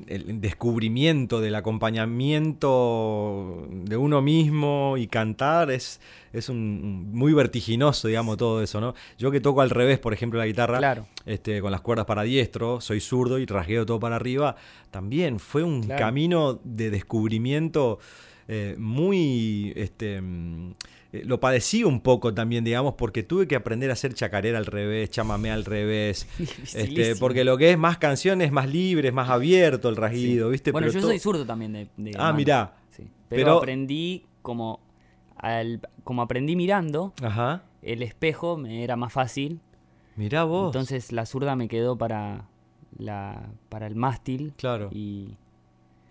el 0.06 0.40
descubrimiento 0.40 1.40
del 1.40 1.56
acompañamiento 1.56 3.66
de 3.70 3.96
uno 3.96 4.22
mismo 4.22 4.96
y 4.98 5.06
cantar 5.06 5.70
es, 5.70 6.00
es 6.32 6.48
un, 6.48 7.10
muy 7.12 7.32
vertiginoso, 7.32 8.08
digamos, 8.08 8.36
todo 8.36 8.62
eso, 8.62 8.80
¿no? 8.80 8.94
Yo 9.18 9.30
que 9.30 9.40
toco 9.40 9.60
al 9.60 9.70
revés, 9.70 9.98
por 9.98 10.12
ejemplo, 10.12 10.38
la 10.38 10.46
guitarra, 10.46 10.78
Claro. 10.78 11.06
este, 11.24 11.60
con 11.60 11.72
las 11.72 11.80
cuerdas 11.80 12.06
para 12.06 12.22
diestro, 12.22 12.80
soy 12.80 13.00
zurdo 13.00 13.38
y 13.38 13.46
rasgueo 13.46 13.86
todo 13.86 14.00
para 14.00 14.16
arriba, 14.16 14.56
también 14.90 15.38
fue 15.40 15.62
un 15.62 15.82
Claro. 15.82 16.00
camino 16.00 16.60
de 16.64 16.90
descubrimiento 16.90 17.98
eh, 18.48 18.76
muy... 18.78 19.72
Este, 19.76 20.20
eh, 21.16 21.22
lo 21.24 21.40
padecí 21.40 21.84
un 21.84 22.00
poco 22.00 22.32
también, 22.34 22.64
digamos, 22.64 22.94
porque 22.94 23.22
tuve 23.22 23.46
que 23.46 23.56
aprender 23.56 23.90
a 23.90 23.94
hacer 23.94 24.14
chacarera 24.14 24.58
al 24.58 24.66
revés, 24.66 25.10
chamamé 25.10 25.50
al 25.50 25.64
revés, 25.64 26.28
este, 26.74 27.16
porque 27.16 27.44
lo 27.44 27.56
que 27.58 27.70
es 27.72 27.78
más 27.78 27.98
canciones, 27.98 28.52
más 28.52 28.68
libre, 28.70 29.12
más 29.12 29.30
abierto 29.30 29.88
el 29.88 29.96
rasguido, 29.96 30.50
¿viste? 30.50 30.72
Bueno, 30.72 30.86
Pero 30.88 31.00
yo 31.00 31.06
soy 31.06 31.18
zurdo 31.18 31.44
también 31.46 31.72
de, 31.72 31.88
de 31.96 32.12
Ah, 32.16 32.24
mano. 32.24 32.36
mirá. 32.36 32.76
sí. 32.90 33.04
Pero, 33.28 33.40
Pero- 33.44 33.58
aprendí 33.58 34.24
como, 34.42 34.80
al, 35.36 35.80
como 36.04 36.22
aprendí 36.22 36.54
mirando, 36.56 37.12
Ajá. 37.22 37.64
el 37.82 38.02
espejo 38.02 38.56
me 38.56 38.84
era 38.84 38.96
más 38.96 39.12
fácil. 39.12 39.60
Mirá 40.16 40.44
vos. 40.44 40.68
Entonces 40.68 41.12
la 41.12 41.26
zurda 41.26 41.56
me 41.56 41.68
quedó 41.68 41.98
para, 41.98 42.46
la, 42.98 43.48
para 43.68 43.86
el 43.86 43.96
mástil 43.96 44.54
Claro. 44.56 44.88
y 44.92 45.36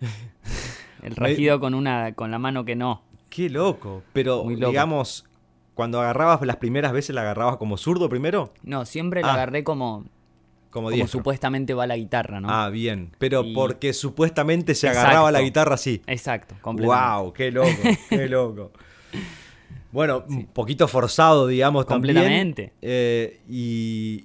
el 1.02 1.16
regido 1.16 1.58
con, 1.60 1.74
una, 1.74 2.12
con 2.14 2.30
la 2.30 2.38
mano 2.38 2.64
que 2.64 2.76
no. 2.76 3.02
Qué 3.28 3.48
loco. 3.50 4.02
Pero, 4.12 4.44
loco. 4.48 4.68
digamos, 4.68 5.24
cuando 5.74 6.00
agarrabas 6.00 6.40
las 6.46 6.56
primeras 6.56 6.92
veces, 6.92 7.14
¿la 7.14 7.22
agarrabas 7.22 7.56
como 7.58 7.76
zurdo 7.76 8.08
primero? 8.08 8.52
No, 8.62 8.84
siempre 8.86 9.20
la 9.22 9.28
Ah. 9.30 9.34
agarré 9.34 9.64
como, 9.64 10.04
Como 10.70 10.90
supuestamente 11.06 11.72
va 11.72 11.86
la 11.86 11.96
guitarra, 11.96 12.38
¿no? 12.40 12.48
Ah, 12.50 12.68
bien. 12.68 13.10
Pero 13.18 13.42
Y- 13.44 13.54
porque 13.54 13.92
supuestamente 13.94 14.74
se 14.74 14.86
Exacto. 14.88 15.06
agarraba 15.08 15.32
la 15.32 15.40
guitarra 15.40 15.74
así. 15.76 16.02
Exacto, 16.06 16.54
completamente. 16.60 17.16
¡Wow! 17.22 17.32
¡Qué 17.32 17.50
loco! 17.50 17.68
¡Qué 18.10 18.28
loco! 18.28 18.72
Bueno, 19.92 20.24
un 20.28 20.44
poquito 20.46 20.86
forzado, 20.88 21.46
digamos, 21.46 21.86
también. 21.86 22.16
Completamente. 22.16 22.72
Eh, 22.82 23.40
y- 23.48 24.24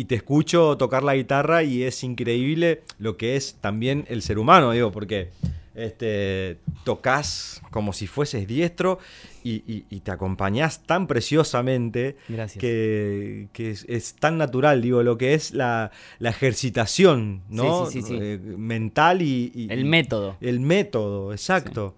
y 0.00 0.04
te 0.04 0.14
escucho 0.14 0.76
tocar 0.76 1.02
la 1.02 1.16
guitarra 1.16 1.64
y 1.64 1.82
es 1.82 2.04
increíble 2.04 2.82
lo 2.98 3.16
que 3.16 3.34
es 3.34 3.56
también 3.60 4.04
el 4.08 4.22
ser 4.22 4.38
humano, 4.38 4.70
digo, 4.70 4.92
porque 4.92 5.30
este, 5.74 6.58
tocas 6.84 7.62
como 7.70 7.92
si 7.92 8.06
fueses 8.06 8.46
diestro 8.46 8.98
y, 9.44 9.62
y- 9.72 9.84
y 9.90 10.00
te 10.00 10.10
acompañás 10.10 10.82
tan 10.84 11.06
preciosamente 11.06 12.16
que, 12.60 13.48
que 13.52 13.70
es, 13.70 13.84
es 13.88 14.14
tan 14.14 14.38
natural, 14.38 14.82
digo, 14.82 15.02
lo 15.02 15.16
que 15.18 15.34
es 15.34 15.52
la, 15.52 15.90
la 16.18 16.30
ejercitación, 16.30 17.42
¿no? 17.48 17.86
Sí, 17.86 17.92
sí, 17.92 18.02
sí, 18.02 18.08
sí. 18.08 18.18
Eh, 18.22 18.38
mental 18.38 19.22
y, 19.22 19.50
y- 19.54 19.68
El 19.70 19.84
método. 19.84 20.36
el 20.40 20.60
método, 20.60 21.32
exacto. 21.32 21.94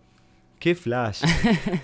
Qué 0.64 0.74
flash. 0.74 1.20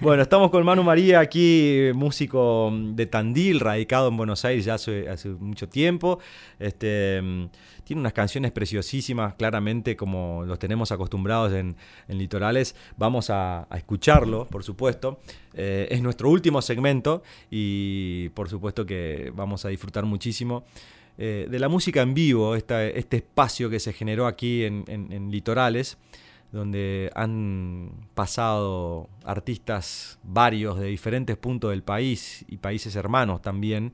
bueno, 0.00 0.22
estamos 0.22 0.50
con 0.50 0.64
Manu 0.64 0.82
María 0.82 1.20
aquí, 1.20 1.90
músico 1.92 2.72
de 2.72 3.04
Tandil, 3.04 3.60
radicado 3.60 4.08
en 4.08 4.16
Buenos 4.16 4.42
Aires 4.46 4.64
ya 4.64 4.72
hace, 4.72 5.28
mucho 5.38 5.68
tiempo. 5.68 6.18
Este, 6.58 7.20
tiene 7.84 8.00
unas 8.00 8.14
canciones 8.14 8.52
preciosísimas, 8.52 9.34
claramente 9.34 9.96
como 9.96 10.44
los 10.46 10.58
tenemos 10.58 10.92
acostumbrados 10.92 11.52
en, 11.52 11.76
Litorales. 12.08 12.74
Vamos 12.96 13.28
a, 13.28 13.68
escucharlo, 13.76 14.46
por 14.46 14.64
supuesto. 14.64 15.20
Eh, 15.52 15.88
es 15.90 16.00
nuestro 16.00 16.30
último 16.30 16.62
segmento 16.62 17.22
y 17.50 18.30
por 18.30 18.48
supuesto 18.48 18.86
que 18.86 19.30
vamos 19.34 19.66
a 19.66 19.68
disfrutar 19.68 20.06
muchísimo 20.06 20.64
eh, 21.18 21.46
de 21.50 21.58
la 21.58 21.68
música 21.68 22.00
en 22.00 22.14
vivo, 22.14 22.56
este 22.56 22.94
espacio 22.94 23.68
que 23.68 23.78
se 23.78 23.92
generó 23.92 24.26
aquí 24.26 24.64
en 24.64 25.28
Litorales, 25.30 25.98
donde 26.52 27.10
han 27.14 27.92
pasado 28.14 29.08
artistas 29.24 30.18
varios 30.22 30.78
de 30.78 30.86
diferentes 30.86 31.36
puntos 31.36 31.70
del 31.70 31.82
país 31.82 32.44
y 32.48 32.56
países 32.56 32.96
hermanos 32.96 33.42
también. 33.42 33.92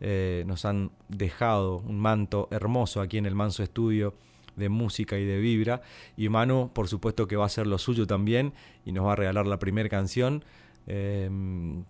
Eh, 0.00 0.42
nos 0.46 0.64
han 0.64 0.90
dejado 1.08 1.78
un 1.78 2.00
manto 2.00 2.48
hermoso 2.50 3.00
aquí 3.00 3.18
en 3.18 3.26
el 3.26 3.34
Manso 3.34 3.62
Estudio 3.62 4.14
de 4.56 4.68
música 4.68 5.18
y 5.18 5.24
de 5.24 5.38
vibra. 5.38 5.82
Y 6.16 6.28
Manu, 6.28 6.70
por 6.72 6.88
supuesto 6.88 7.28
que 7.28 7.36
va 7.36 7.44
a 7.44 7.46
hacer 7.46 7.66
lo 7.66 7.78
suyo 7.78 8.06
también 8.06 8.52
y 8.84 8.92
nos 8.92 9.06
va 9.06 9.12
a 9.12 9.16
regalar 9.16 9.46
la 9.46 9.58
primera 9.58 9.88
canción. 9.88 10.44
eh, 10.86 11.30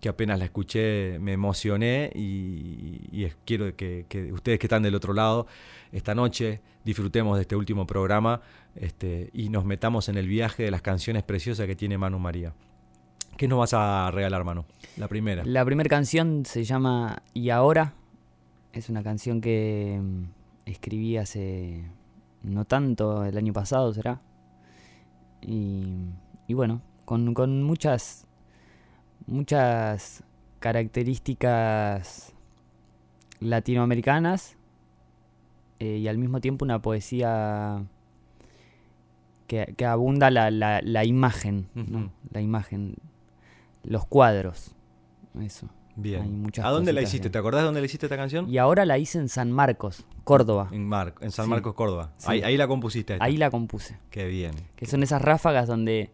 que 0.00 0.08
apenas 0.10 0.38
la 0.38 0.44
escuché 0.44 1.18
me 1.18 1.32
emocioné 1.32 2.10
y, 2.14 3.26
quiero 3.46 3.74
que, 3.74 4.04
que 4.06 4.30
ustedes 4.32 4.58
que 4.58 4.66
están 4.66 4.82
del 4.82 4.94
otro 4.94 5.14
lado 5.14 5.46
esta 5.92 6.14
noche 6.14 6.60
disfrutemos 6.84 7.36
de 7.36 7.42
este 7.42 7.56
último 7.56 7.86
programa 7.86 8.42
este, 8.74 9.30
y 9.32 9.48
nos 9.48 9.64
metamos 9.64 10.08
en 10.08 10.16
el 10.16 10.28
viaje 10.28 10.64
de 10.64 10.70
las 10.70 10.82
canciones 10.82 11.22
preciosas 11.22 11.66
que 11.66 11.76
tiene 11.76 11.98
Manu 11.98 12.18
María. 12.18 12.54
¿Qué 13.36 13.48
nos 13.48 13.58
vas 13.58 13.74
a 13.74 14.10
regalar, 14.10 14.44
Manu? 14.44 14.64
La 14.96 15.08
primera. 15.08 15.44
La 15.44 15.64
primera 15.64 15.88
canción 15.88 16.44
se 16.44 16.64
llama 16.64 17.22
Y 17.32 17.50
ahora. 17.50 17.94
Es 18.72 18.88
una 18.88 19.02
canción 19.02 19.40
que 19.40 20.00
mm, 20.00 20.24
escribí 20.66 21.16
hace 21.16 21.84
no 22.42 22.64
tanto, 22.64 23.24
el 23.24 23.36
año 23.36 23.52
pasado 23.52 23.92
será. 23.92 24.20
Y, 25.40 25.84
bueno, 26.48 26.82
con, 27.04 27.34
con 27.34 27.62
muchas, 27.62 28.26
muchas 29.26 30.22
características 30.60 32.32
latinoamericanas 33.40 34.56
eh, 35.80 35.98
y 35.98 36.06
al 36.06 36.18
mismo 36.18 36.40
tiempo 36.40 36.64
una 36.64 36.80
poesía 36.80 37.84
que, 39.52 39.74
que 39.76 39.84
abunda 39.84 40.30
la, 40.30 40.50
la, 40.50 40.80
la 40.82 41.04
imagen, 41.04 41.68
¿no? 41.74 42.10
La 42.30 42.40
imagen, 42.40 42.94
los 43.82 44.06
cuadros, 44.06 44.74
eso. 45.42 45.68
Bien. 45.94 46.46
¿A 46.62 46.70
dónde 46.70 46.94
la 46.94 47.02
hiciste? 47.02 47.28
¿Te 47.28 47.36
acordás 47.36 47.60
de 47.60 47.64
dónde 47.66 47.80
la 47.80 47.84
hiciste 47.84 48.06
esta 48.06 48.16
canción? 48.16 48.48
Y 48.48 48.56
ahora 48.56 48.86
la 48.86 48.96
hice 48.96 49.18
en 49.18 49.28
San 49.28 49.52
Marcos, 49.52 50.06
Córdoba. 50.24 50.68
En, 50.72 50.88
Mar- 50.88 51.14
en 51.20 51.30
San 51.32 51.44
Sí. 51.44 51.50
Marcos, 51.50 51.74
Córdoba. 51.74 52.12
Sí. 52.16 52.28
Ahí, 52.30 52.42
ahí 52.42 52.56
la 52.56 52.66
compusiste. 52.66 53.12
esta. 53.12 53.24
Ahí 53.26 53.36
la 53.36 53.50
compuse. 53.50 53.98
Qué 54.08 54.26
bien. 54.26 54.52
Que 54.74 54.86
son 54.86 55.02
esas 55.02 55.20
ráfagas 55.20 55.68
donde 55.68 56.10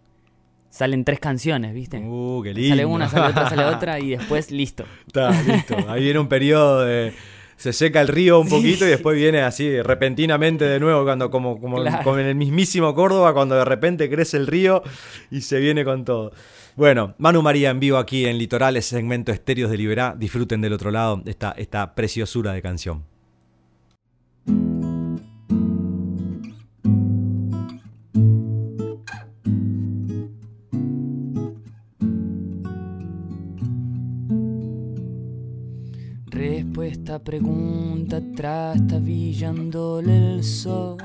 salen 0.69 1.05
tres 1.05 1.21
canciones, 1.21 1.75
¿viste? 1.75 1.99
Uh, 2.01 2.43
qué 2.43 2.55
lindo. 2.55 2.71
Sale 2.71 2.87
una, 2.87 3.09
sale 3.09 3.29
otra, 3.29 3.49
sale 3.51 3.65
otra 3.77 4.01
y 4.01 4.11
después 4.17 4.51
listo. 4.51 4.85
Está, 5.07 5.31
listo. 5.43 5.77
Ahí 5.89 6.03
viene 6.03 6.19
un 6.19 6.29
periodo 6.29 6.81
de... 6.85 7.15
Se 7.59 7.73
seca 7.75 8.01
el 8.01 8.09
río 8.09 8.41
un 8.41 8.49
Sí. 8.49 8.55
poquito 8.57 8.87
y 8.87 8.89
después 8.89 9.17
viene 9.17 9.43
así 9.43 9.83
repentinamente 9.83 10.65
de 10.65 10.81
nuevo, 10.81 11.05
cuando 11.05 11.31
como, 11.31 11.61
como, 11.61 11.83
Claro. 11.83 12.03
como 12.05 12.19
en 12.19 12.27
el 12.27 12.35
mismísimo 12.37 12.95
Córdoba, 12.95 13.35
cuando 13.35 13.57
de 13.57 13.65
repente 13.67 14.09
crece 14.09 14.37
el 14.39 14.47
río 14.47 14.83
y 15.31 15.41
se 15.43 15.59
viene 15.59 15.85
con 15.85 16.05
todo. 16.05 16.33
Bueno, 16.77 17.15
Manu 17.19 17.43
María 17.43 17.71
en 17.71 17.81
vivo 17.81 17.99
aquí 17.99 18.25
en 18.27 18.39
Litorales, 18.39 18.87
segmento 18.87 19.33
Estéreos 19.33 19.71
de 19.71 19.77
Liberá. 19.77 20.15
Disfruten 20.17 20.61
del 20.61 20.73
otro 20.73 20.91
lado 20.93 21.21
esta, 21.27 21.51
esta 21.59 21.95
preciosura 21.97 22.53
de 22.53 22.63
canción. 22.63 23.03
Respuesta 36.79 37.19
pregunta 37.19 38.23
trastabillándole 38.37 40.35
el 40.35 40.45
sol. 40.45 40.97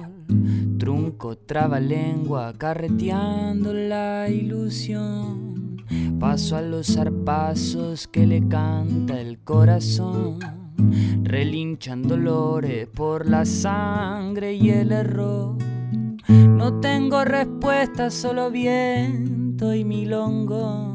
Trunco 0.77 1.35
traba 1.35 1.79
lengua 1.79 2.53
carreteando 2.55 3.73
la 3.73 4.29
ilusión. 4.29 5.83
Paso 6.19 6.57
a 6.57 6.61
los 6.61 6.93
zarpazos 6.93 8.07
que 8.07 8.27
le 8.27 8.47
canta 8.47 9.19
el 9.19 9.39
corazón. 9.39 10.37
Relinchan 11.23 12.03
dolores 12.03 12.87
por 12.87 13.27
la 13.27 13.43
sangre 13.43 14.53
y 14.53 14.69
el 14.69 14.91
error. 14.91 15.57
No 16.27 16.81
tengo 16.81 17.25
respuesta, 17.25 18.11
solo 18.11 18.51
viento 18.51 19.73
y 19.73 19.83
milongo. 19.83 20.92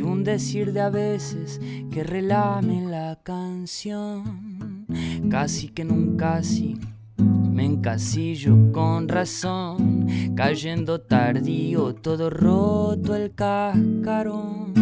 Y 0.00 0.02
un 0.02 0.24
decir 0.24 0.72
de 0.72 0.80
a 0.80 0.88
veces 0.88 1.60
que 1.90 2.02
relame 2.02 2.86
la 2.86 3.18
canción. 3.22 4.86
Casi 5.28 5.68
que 5.68 5.82
un 5.82 6.16
casi 6.16 6.78
me 7.18 7.66
encasillo 7.66 8.72
con 8.72 9.08
razón. 9.08 10.06
Cayendo 10.34 11.02
tardío, 11.02 11.94
todo 11.96 12.30
roto 12.30 13.14
el 13.14 13.34
cascarón. 13.34 14.72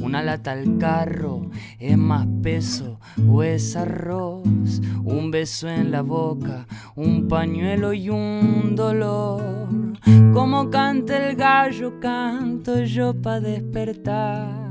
Una 0.00 0.22
lata 0.22 0.52
al 0.52 0.78
carro 0.78 1.50
es 1.78 1.98
más 1.98 2.26
peso 2.42 3.00
o 3.28 3.42
es 3.42 3.76
arroz. 3.76 4.80
Un 5.04 5.30
beso 5.32 5.68
en 5.68 5.90
la 5.90 6.00
boca, 6.00 6.66
un 6.96 7.28
pañuelo 7.28 7.92
y 7.92 8.08
un 8.08 8.74
dolor. 8.74 9.83
Como 10.32 10.70
canta 10.70 11.16
el 11.16 11.36
gallo, 11.36 11.98
canto 12.00 12.82
yo 12.84 13.14
pa' 13.14 13.40
despertar. 13.40 14.70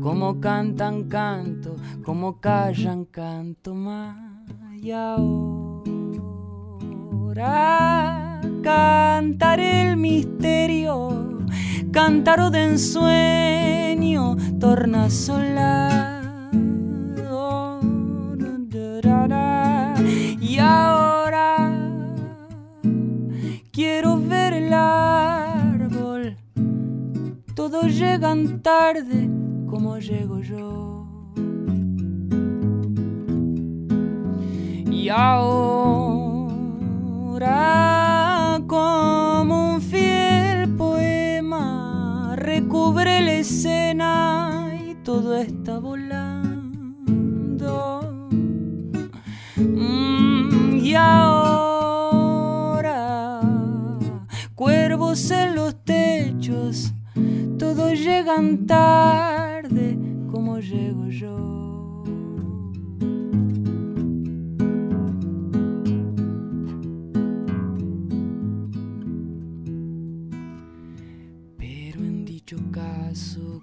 Como 0.00 0.40
cantan, 0.40 1.04
canto, 1.08 1.76
como 2.04 2.40
callan, 2.40 3.04
canto 3.04 3.74
más. 3.74 4.16
Y 4.80 4.90
ahora 4.90 5.42
cantar 8.62 9.60
el 9.60 9.96
misterio, 9.96 11.38
cántaro 11.92 12.50
de 12.50 12.64
ensueño, 12.64 14.36
tornasolado. 14.58 16.12
Y 20.40 20.58
ahora 20.58 21.72
quiero 23.70 24.11
Todos 27.54 27.98
llegan 27.98 28.62
tarde 28.62 29.28
como 29.66 29.98
llego 29.98 30.40
yo. 30.40 31.06
Y 34.90 35.08
ahora 35.08 36.22
como 38.66 39.74
un 39.74 39.80
fiel 39.80 40.68
poeta 40.76 41.22
cubre 42.72 43.20
la 43.20 43.34
escena 43.34 44.72
y 44.88 44.94
todo 45.04 45.36
está 45.36 45.78
volando. 45.78 46.90
Mm, 49.56 50.78
y 50.82 50.94
ahora, 50.94 52.20
cuervos 54.54 55.30
en 55.30 55.54
los 55.54 55.84
techos, 55.84 56.94
todos 57.62 57.92
llegan 57.92 58.66
tarde 58.66 59.96
como 60.32 60.58
llego 60.58 61.06
yo. 61.08 61.52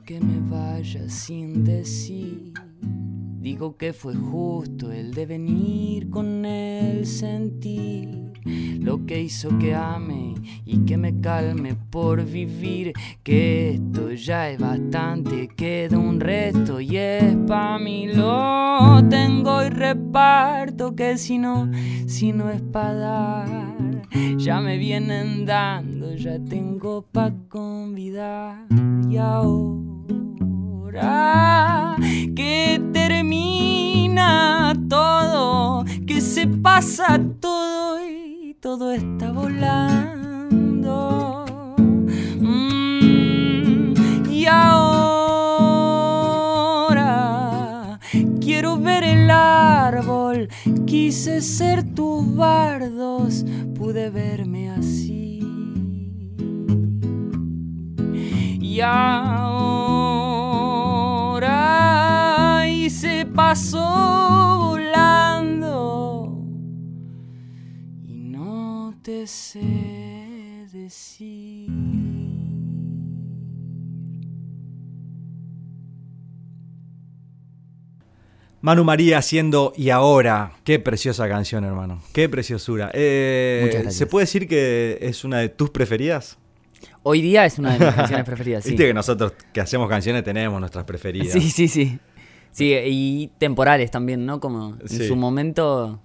que 0.05 0.19
me 0.19 0.39
vaya 0.49 1.07
sin 1.07 1.63
decir. 1.63 2.53
Digo 3.39 3.77
que 3.77 3.93
fue 3.93 4.15
justo 4.15 4.91
el 4.91 5.13
devenir 5.13 6.09
con 6.09 6.45
el 6.45 7.05
sentir. 7.05 8.28
Lo 8.79 9.05
que 9.05 9.21
hizo 9.21 9.57
que 9.59 9.75
ame 9.75 10.35
y 10.65 10.85
que 10.85 10.97
me 10.97 11.19
calme 11.19 11.75
por 11.75 12.25
vivir. 12.25 12.93
Que 13.23 13.71
esto 13.75 14.11
ya 14.11 14.49
es 14.49 14.59
bastante, 14.59 15.47
queda 15.47 15.97
un 15.97 16.19
resto 16.19 16.79
y 16.79 16.97
es 16.97 17.35
pa' 17.47 17.79
mí. 17.79 18.07
Lo 18.07 19.01
tengo 19.09 19.63
y 19.63 19.69
reparto 19.69 20.95
que 20.95 21.17
si 21.17 21.37
no, 21.37 21.69
si 22.07 22.31
no 22.31 22.49
es 22.49 22.61
pa' 22.61 22.93
dar. 22.93 23.69
Ya 24.37 24.59
me 24.61 24.77
vienen 24.77 25.45
dando, 25.45 26.15
ya 26.15 26.39
tengo 26.39 27.01
pa' 27.03 27.31
convidar. 27.47 28.65
Y 29.09 29.17
ahora 29.17 29.59
que 32.35 32.81
termina 32.91 34.73
todo, 34.89 35.85
que 36.05 36.21
se 36.21 36.47
pasa 36.47 37.19
todo 37.39 38.03
y 38.03 38.18
todo 38.59 38.91
está 38.91 39.31
volando. 39.31 40.55
Mm, 42.39 43.93
y 44.29 44.45
ahora 44.47 45.99
quiero 48.41 48.77
ver 48.77 49.05
el 49.05 49.31
árbol, 49.31 50.49
quise 50.85 51.39
ser 51.41 51.95
tus 51.95 52.35
bardos, 52.35 53.45
pude 53.75 54.09
verme 54.09 54.71
así. 54.71 55.39
Y 58.61 58.81
pasó 63.25 64.58
te 69.09 69.25
sé 69.25 69.59
decir. 70.71 71.67
Manu 78.61 78.83
María 78.83 79.17
haciendo 79.17 79.73
Y 79.75 79.89
ahora. 79.89 80.51
Qué 80.63 80.77
preciosa 80.77 81.27
canción, 81.27 81.63
hermano. 81.63 82.03
Qué 82.13 82.29
preciosura. 82.29 82.91
Eh, 82.93 83.87
¿Se 83.89 84.05
puede 84.05 84.25
decir 84.27 84.47
que 84.47 84.99
es 85.01 85.23
una 85.23 85.39
de 85.39 85.49
tus 85.49 85.71
preferidas? 85.71 86.37
Hoy 87.01 87.21
día 87.21 87.45
es 87.45 87.57
una 87.57 87.75
de 87.75 87.85
mis 87.85 87.95
canciones 87.95 88.25
preferidas, 88.27 88.63
sí. 88.65 88.71
Viste 88.71 88.85
que 88.85 88.93
nosotros 88.93 89.33
que 89.51 89.61
hacemos 89.61 89.89
canciones 89.89 90.23
tenemos 90.23 90.59
nuestras 90.59 90.85
preferidas. 90.85 91.33
Sí, 91.33 91.49
sí, 91.49 91.67
sí. 91.67 91.97
Sí, 92.51 92.75
y 92.85 93.31
temporales 93.39 93.89
también, 93.89 94.27
¿no? 94.27 94.39
Como 94.39 94.77
en 94.79 95.07
su 95.07 95.15
momento 95.15 95.99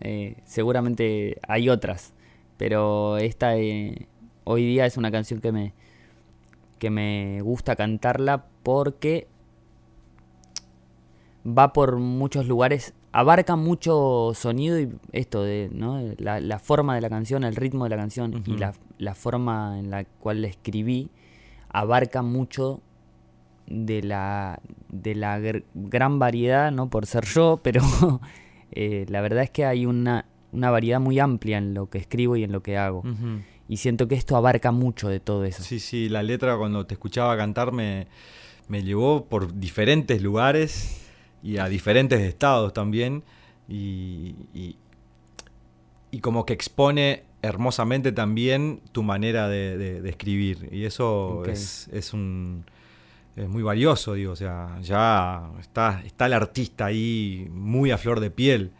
eh, 0.00 0.36
seguramente 0.44 1.38
hay 1.48 1.68
otras, 1.68 2.12
pero 2.56 3.16
esta 3.18 3.56
eh, 3.56 4.08
hoy 4.44 4.64
día 4.64 4.86
es 4.86 4.96
una 4.96 5.10
canción 5.10 5.40
que 5.40 5.52
me, 5.52 5.74
que 6.78 6.90
me 6.90 7.40
gusta 7.42 7.76
cantarla 7.76 8.46
porque 8.62 9.28
va 11.46 11.72
por 11.72 11.96
muchos 11.98 12.46
lugares, 12.46 12.94
abarca 13.12 13.56
mucho 13.56 14.32
sonido 14.34 14.80
y 14.80 14.92
esto 15.12 15.42
de 15.42 15.70
¿no? 15.72 16.00
la, 16.18 16.58
forma 16.58 16.94
de 16.94 17.00
la 17.00 17.08
canción, 17.08 17.44
el 17.44 17.56
ritmo 17.56 17.84
de 17.84 17.90
la 17.90 17.96
canción 17.96 18.42
y 18.46 18.56
la, 18.56 18.74
la, 18.98 19.14
forma 19.14 19.78
en 19.78 19.90
la 19.90 20.04
cual 20.04 20.42
la 20.42 20.48
escribí 20.48 21.10
abarca 21.68 22.22
mucho 22.22 22.80
de 23.66 24.02
la, 24.02 24.60
de 24.88 25.14
la 25.14 25.40
gran 25.74 26.18
variedad, 26.18 26.70
no 26.70 26.88
por 26.88 27.06
ser 27.06 27.24
yo, 27.24 27.60
pero 27.62 27.82
eh, 28.72 29.06
la 29.08 29.20
verdad 29.20 29.44
es 29.44 29.50
que 29.50 29.64
hay 29.64 29.86
una, 29.86 30.24
una, 30.52 30.70
variedad 30.70 31.00
muy 31.00 31.18
amplia 31.18 31.58
en 31.58 31.74
lo 31.74 31.88
que 31.88 31.98
escribo 31.98 32.36
y 32.36 32.44
en 32.44 32.52
lo 32.52 32.62
que 32.62 32.76
hago. 32.76 33.02
Y 33.68 33.78
siento 33.78 34.06
que 34.08 34.14
esto 34.14 34.36
abarca 34.36 34.70
mucho 34.70 35.08
de 35.08 35.20
todo 35.20 35.44
eso. 35.44 35.62
Sí, 35.62 35.80
sí, 35.80 36.08
la 36.08 36.22
letra 36.22 36.56
cuando 36.56 36.86
te 36.86 36.94
escuchaba 36.94 37.36
cantar 37.36 37.72
me, 37.72 38.06
me 38.68 38.82
llevó 38.82 39.24
por 39.24 39.58
diferentes 39.58 40.22
lugares 40.22 41.02
y 41.42 41.58
a 41.58 41.68
diferentes 41.68 42.20
estados 42.20 42.72
también. 42.72 43.24
Y, 43.68 44.34
y, 44.54 44.76
como 46.20 46.46
que 46.46 46.54
expone 46.54 47.24
hermosamente 47.42 48.10
también 48.10 48.80
tu 48.92 49.02
manera 49.02 49.48
de, 49.48 50.00
escribir. 50.08 50.68
Y 50.72 50.84
eso 50.84 51.44
es, 51.44 51.88
es 51.92 52.14
un 52.14 52.64
es 53.36 53.48
muy 53.48 53.62
valioso, 53.62 54.14
digo, 54.14 54.32
o 54.32 54.36
sea, 54.36 54.78
ya 54.80 55.50
está, 55.60 56.02
está 56.06 56.26
el 56.26 56.32
artista 56.32 56.86
ahí 56.86 57.46
muy 57.52 57.90
a 57.90 57.98
flor 57.98 58.20
de 58.20 58.30
piel. 58.30 58.72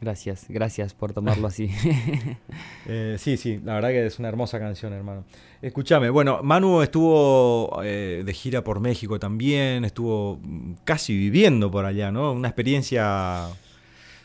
Gracias, 0.00 0.46
gracias 0.48 0.94
por 0.94 1.12
tomarlo 1.12 1.46
así. 1.46 1.70
Eh, 2.88 3.16
sí, 3.18 3.36
sí, 3.36 3.60
la 3.64 3.74
verdad 3.74 3.88
que 3.88 4.06
es 4.06 4.20
una 4.20 4.28
hermosa 4.28 4.60
canción, 4.60 4.92
hermano. 4.92 5.24
Escúchame, 5.60 6.08
bueno, 6.08 6.40
Manu 6.44 6.82
estuvo 6.82 7.82
eh, 7.82 8.22
de 8.24 8.32
gira 8.32 8.62
por 8.62 8.78
México 8.78 9.18
también, 9.18 9.84
estuvo 9.84 10.38
casi 10.84 11.16
viviendo 11.16 11.68
por 11.68 11.84
allá, 11.84 12.12
¿no? 12.12 12.32
Una 12.32 12.46
experiencia 12.46 13.48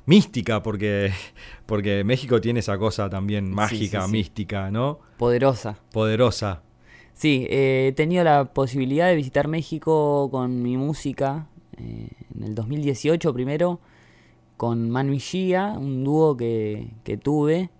mística, 0.06 0.62
porque, 0.62 1.12
porque 1.66 2.04
México 2.04 2.40
tiene 2.40 2.60
esa 2.60 2.78
cosa 2.78 3.10
también 3.10 3.52
mágica, 3.52 4.08
mística, 4.08 4.70
¿no? 4.70 5.00
Poderosa. 5.18 5.80
Poderosa. 5.92 6.62
Sí, 7.14 7.48
eh, 7.50 7.88
he 7.90 7.92
tenido 7.94 8.24
la 8.24 8.46
posibilidad 8.46 9.08
de 9.08 9.16
visitar 9.16 9.48
México 9.48 10.30
con 10.32 10.62
mi 10.62 10.78
música 10.78 11.48
eh, 11.78 12.10
en 12.36 12.44
el 12.44 12.56
2018 12.56 13.34
primero, 13.34 13.80
con 14.62 14.92
Manu 14.92 15.14
y 15.14 15.20
Gia, 15.20 15.72
un 15.72 16.04
dúo 16.04 16.38
que, 16.38 16.92
que 17.04 17.18
tuve, 17.18 17.72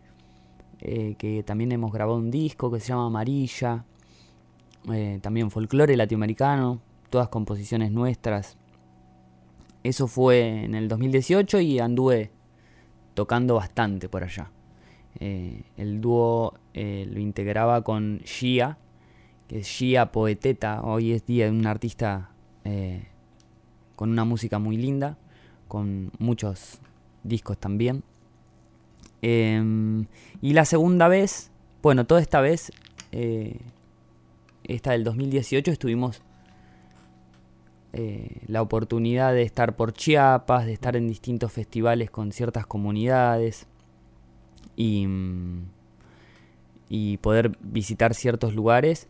eh, 0.80 1.14
que 1.20 1.44
también 1.44 1.72
hemos 1.72 1.94
grabado 1.94 2.18
un 2.18 2.32
disco 2.32 2.72
que 2.72 2.80
se 2.80 2.88
llama 2.88 3.06
Amarilla, 3.06 3.86
también 5.22 5.52
folclore 5.52 5.96
latinoamericano, 5.96 6.82
todas 7.12 7.28
composiciones 7.28 7.92
nuestras. 7.92 8.58
Eso 9.84 10.08
fue 10.08 10.64
en 10.64 10.74
el 10.74 10.88
2018 10.88 11.60
y 11.60 11.78
anduve 11.78 12.32
tocando 13.14 13.54
bastante 13.54 14.10
por 14.10 14.24
allá. 14.24 14.50
el 15.20 16.02
dúo 16.02 16.56
lo 16.74 17.20
integraba 17.20 17.84
con 17.84 18.22
Gia, 18.26 18.80
que 19.48 19.60
es 19.60 19.68
Gia 19.68 20.12
Poeteta, 20.12 20.82
hoy 20.82 21.12
es 21.12 21.28
día 21.28 21.46
de 21.46 21.52
un 21.52 21.68
artista 21.68 22.32
eh, 22.64 23.06
con 23.96 24.10
una 24.10 24.26
música 24.26 24.58
muy 24.58 24.78
linda, 24.78 25.20
con 25.72 26.12
muchos 26.20 26.82
discos 27.24 27.58
también. 27.58 28.04
Em, 29.22 30.06
y 30.42 30.52
la 30.52 30.66
segunda 30.66 31.08
vez, 31.08 31.50
bueno, 31.82 32.06
toda 32.06 32.20
esta 32.20 32.42
vez, 32.42 32.74
eh, 33.14 33.58
esta 34.66 34.92
del 34.92 35.06
2018, 35.06 35.72
estuvimos 35.72 36.22
eh, 37.94 38.42
la 38.48 38.62
oportunidad 38.62 39.34
de 39.34 39.44
estar 39.44 39.78
por 39.78 39.94
Chiapas, 39.94 40.66
de 40.66 40.74
estar 40.74 40.98
en 40.98 41.08
distintos 41.08 41.54
festivales 41.54 42.12
con 42.12 42.34
ciertas 42.34 42.66
comunidades 42.66 43.66
y, 44.76 45.08
y 46.90 47.16
poder 47.20 47.58
visitar 47.62 48.14
ciertos 48.14 48.54
lugares 48.56 49.08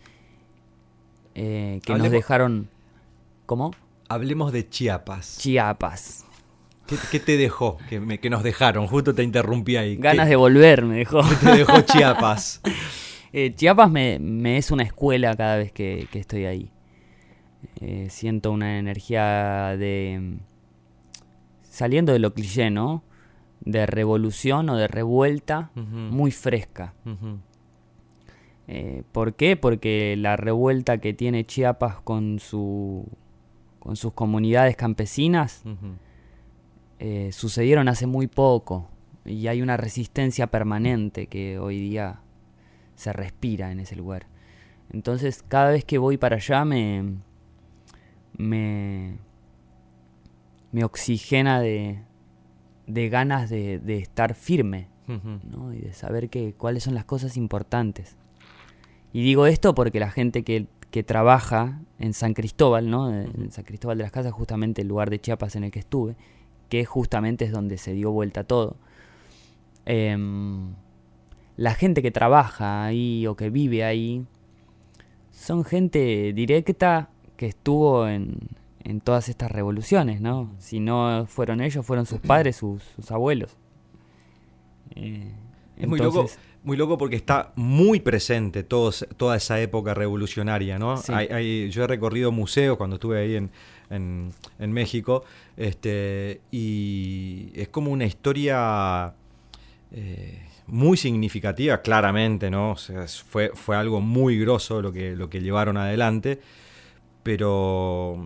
eh, 1.33 1.79
que 1.83 1.95
nos 1.95 2.11
dejaron... 2.11 2.69
¿Cómo? 3.47 3.71
Hablemos 4.09 4.51
de 4.53 4.69
Chiapas. 4.69 5.39
Chiapas. 5.39 6.25
¿Qué, 7.11 7.19
te 7.19 7.37
dejó? 7.37 7.77
Que, 7.89 8.19
que, 8.19 8.29
nos 8.29 8.43
dejaron, 8.43 8.87
justo 8.87 9.13
te 9.13 9.23
interrumpí 9.23 9.75
ahí. 9.75 9.95
Ganas 9.95 10.27
de 10.27 10.35
volver 10.35 10.83
me 10.83 10.97
dejó. 10.97 11.21
¿Qué 11.21 11.35
te 11.35 11.57
dejó 11.57 11.81
Chiapas? 11.81 12.61
Eh, 13.33 13.53
Chiapas 13.55 13.89
me, 13.89 14.19
me, 14.19 14.57
es 14.57 14.71
una 14.71 14.83
escuela 14.83 15.33
cada 15.37 15.55
vez 15.55 15.71
que, 15.71 16.05
estoy 16.13 16.43
ahí. 16.43 16.69
Eh, 17.79 18.07
siento 18.09 18.51
una 18.51 18.77
energía 18.77 19.77
de... 19.77 20.39
Saliendo 21.63 22.11
de 22.11 22.19
lo 22.19 22.33
cliché, 22.33 22.69
¿no? 22.69 23.03
De 23.61 23.85
revolución 23.85 24.69
o 24.69 24.75
de 24.75 24.89
revuelta 24.89 25.71
muy 25.75 26.31
fresca. 26.31 26.93
Eh, 28.67 29.03
¿Por 29.13 29.35
qué? 29.35 29.55
Porque 29.55 30.15
la 30.17 30.35
revuelta 30.35 30.97
que 30.97 31.13
tiene 31.13 31.45
Chiapas 31.45 32.01
con, 32.01 32.39
su, 32.39 33.07
con 33.79 33.95
sus 33.95 34.11
comunidades 34.11 34.75
campesinas. 34.75 35.63
Eh, 37.03 37.31
sucedieron 37.31 37.87
hace 37.87 38.05
muy 38.05 38.27
poco 38.27 38.87
y 39.25 39.47
hay 39.47 39.63
una 39.63 39.75
resistencia 39.75 40.45
permanente 40.45 41.25
que 41.25 41.57
hoy 41.57 41.79
día 41.79 42.19
se 42.93 43.11
respira 43.11 43.71
en 43.71 43.79
ese 43.79 43.95
lugar. 43.95 44.27
Entonces 44.91 45.43
cada 45.47 45.71
vez 45.71 45.83
que 45.83 45.97
voy 45.97 46.17
para 46.17 46.35
allá 46.35 46.63
me, 46.63 47.15
me, 48.37 49.17
me 50.71 50.83
oxigena 50.83 51.59
de, 51.59 52.03
de 52.85 53.09
ganas 53.09 53.49
de, 53.49 53.79
de 53.79 53.97
estar 53.97 54.35
firme. 54.35 54.87
¿no? 55.07 55.73
y 55.73 55.79
de 55.79 55.91
saber 55.91 56.29
que, 56.29 56.53
cuáles 56.53 56.83
son 56.83 56.93
las 56.93 57.05
cosas 57.05 57.35
importantes. 57.35 58.15
Y 59.11 59.23
digo 59.23 59.47
esto 59.47 59.73
porque 59.73 59.99
la 59.99 60.11
gente 60.11 60.43
que, 60.43 60.67
que 60.91 61.03
trabaja 61.03 61.81
en 61.97 62.13
San 62.13 62.33
Cristóbal, 62.33 62.91
¿no? 62.91 63.11
en 63.11 63.51
San 63.51 63.65
Cristóbal 63.65 63.97
de 63.97 64.03
las 64.03 64.11
Casas, 64.11 64.31
justamente 64.31 64.83
el 64.83 64.87
lugar 64.87 65.09
de 65.09 65.19
Chiapas 65.19 65.55
en 65.55 65.63
el 65.63 65.71
que 65.71 65.79
estuve, 65.79 66.15
que 66.71 66.85
justamente 66.85 67.43
es 67.43 67.51
donde 67.51 67.77
se 67.77 67.91
dio 67.91 68.11
vuelta 68.11 68.45
todo. 68.45 68.77
em, 69.85 70.73
la 71.57 71.73
gente 71.75 72.01
que 72.01 72.11
trabaja 72.11 72.85
ahí 72.85 73.27
o 73.27 73.35
que 73.35 73.49
vive 73.49 73.83
ahí 73.83 74.25
son 75.31 75.65
gente 75.65 76.31
directa 76.33 77.09
que 77.35 77.47
estuvo 77.47 78.07
en, 78.07 78.37
en 78.83 79.01
todas 79.01 79.27
estas 79.27 79.51
revoluciones, 79.51 80.21
¿no? 80.21 80.49
Si 80.59 80.79
no 80.79 81.25
fueron 81.27 81.59
ellos, 81.61 81.85
fueron 81.85 82.05
sus 82.05 82.19
padres, 82.21 82.55
sus, 82.55 82.81
sus 82.95 83.11
abuelos. 83.11 83.57
Eh, 84.95 85.29
Es 85.77 85.87
muy 85.87 85.99
loco, 85.99 86.21
entonces- 86.21 86.39
muy 86.63 86.77
loco 86.77 86.97
porque 86.97 87.15
está 87.15 87.51
muy 87.55 87.99
presente 87.99 88.63
todos- 88.63 89.07
toda 89.17 89.35
esa 89.37 89.59
época 89.59 89.93
revolucionaria, 89.93 90.77
¿no? 90.77 90.97
Sí. 90.97 91.11
Hay- 91.13 91.27
hay- 91.27 91.69
yo 91.71 91.83
he 91.83 91.87
recorrido 91.87 92.31
museos 92.31 92.77
cuando 92.77 92.97
estuve 92.97 93.19
ahí 93.19 93.35
en, 93.35 93.49
en- 93.89 94.31
en 94.59 94.71
México, 94.71 95.23
este, 95.57 96.41
y 96.51 97.51
es 97.55 97.67
como 97.69 97.91
una 97.91 98.05
historia 98.05 99.13
eh, 99.93 100.47
muy 100.67 100.95
significativa, 100.97 101.81
claramente, 101.81 102.49
¿no? 102.49 102.71
O 102.71 102.77
sea, 102.77 103.05
fue, 103.07 103.51
fue 103.55 103.75
algo 103.75 103.99
muy 103.99 104.39
grosso 104.39 104.81
lo 104.81 104.93
que, 104.93 105.15
lo 105.17 105.29
que 105.29 105.41
llevaron 105.41 105.75
adelante, 105.75 106.39
pero 107.23 108.17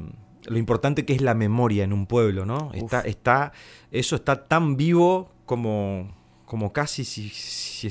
lo 0.46 0.58
importante 0.58 1.06
que 1.06 1.14
es 1.14 1.22
la 1.22 1.34
memoria 1.34 1.84
en 1.84 1.94
un 1.94 2.06
pueblo, 2.06 2.46
¿no? 2.46 2.72
Está, 2.74 3.02
está, 3.02 3.52
eso 3.92 4.16
está 4.16 4.46
tan 4.46 4.78
vivo 4.78 5.32
como, 5.46 6.14
como 6.46 6.72
casi 6.72 7.04
si, 7.04 7.30
si 7.30 7.88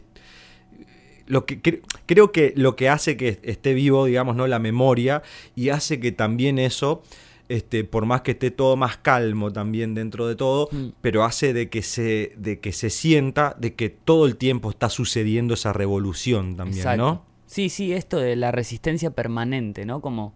lo 1.26 1.46
que 1.46 1.60
cre- 1.62 1.80
creo 2.06 2.32
que 2.32 2.52
lo 2.56 2.76
que 2.76 2.88
hace 2.88 3.16
que 3.16 3.38
esté 3.42 3.74
vivo, 3.74 4.04
digamos, 4.06 4.36
no 4.36 4.46
la 4.46 4.58
memoria 4.58 5.22
y 5.56 5.70
hace 5.70 6.00
que 6.00 6.12
también 6.12 6.58
eso 6.58 7.02
este, 7.48 7.84
por 7.84 8.06
más 8.06 8.22
que 8.22 8.30
esté 8.32 8.50
todo 8.50 8.74
más 8.76 8.96
calmo 8.96 9.52
también 9.52 9.94
dentro 9.94 10.26
de 10.26 10.34
todo, 10.34 10.68
Mm. 10.72 10.88
pero 11.02 11.24
hace 11.24 11.52
de 11.52 11.68
que 11.68 11.82
se 11.82 12.32
de 12.38 12.58
que 12.58 12.72
se 12.72 12.88
sienta 12.88 13.54
de 13.58 13.74
que 13.74 13.90
todo 13.90 14.24
el 14.26 14.36
tiempo 14.36 14.70
está 14.70 14.88
sucediendo 14.88 15.52
esa 15.54 15.72
revolución 15.74 16.56
también, 16.56 16.78
Exacto. 16.78 17.02
¿no? 17.04 17.24
Sí, 17.46 17.68
sí, 17.68 17.92
esto 17.92 18.18
de 18.18 18.34
la 18.36 18.50
resistencia 18.50 19.10
permanente, 19.10 19.84
¿no? 19.84 20.00
Como 20.00 20.32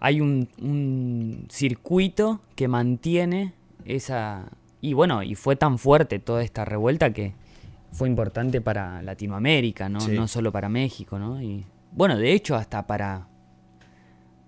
hay 0.00 0.20
un, 0.20 0.48
un 0.60 1.46
circuito 1.50 2.40
que 2.56 2.68
mantiene 2.68 3.52
esa... 3.84 4.48
Y 4.80 4.92
bueno, 4.92 5.22
y 5.22 5.34
fue 5.34 5.56
tan 5.56 5.78
fuerte 5.78 6.18
toda 6.18 6.42
esta 6.42 6.64
revuelta 6.64 7.12
que 7.12 7.32
fue 7.94 8.08
importante 8.08 8.60
para 8.60 9.00
Latinoamérica, 9.02 9.88
¿no? 9.88 10.00
Sí. 10.00 10.12
No 10.12 10.26
solo 10.28 10.50
para 10.52 10.68
México, 10.68 11.18
¿no? 11.18 11.40
Y 11.40 11.64
bueno, 11.92 12.18
de 12.18 12.32
hecho 12.32 12.56
hasta 12.56 12.86
para, 12.86 13.28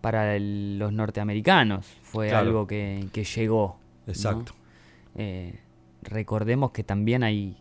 para 0.00 0.34
el- 0.36 0.78
los 0.78 0.92
norteamericanos 0.92 1.86
fue 2.02 2.28
Claro. 2.28 2.46
algo 2.46 2.66
que, 2.66 3.06
que 3.12 3.24
llegó. 3.24 3.78
¿no? 4.06 4.12
Exacto. 4.12 4.52
Eh, 5.14 5.58
recordemos 6.02 6.72
que 6.72 6.82
también 6.84 7.22
hay, 7.22 7.56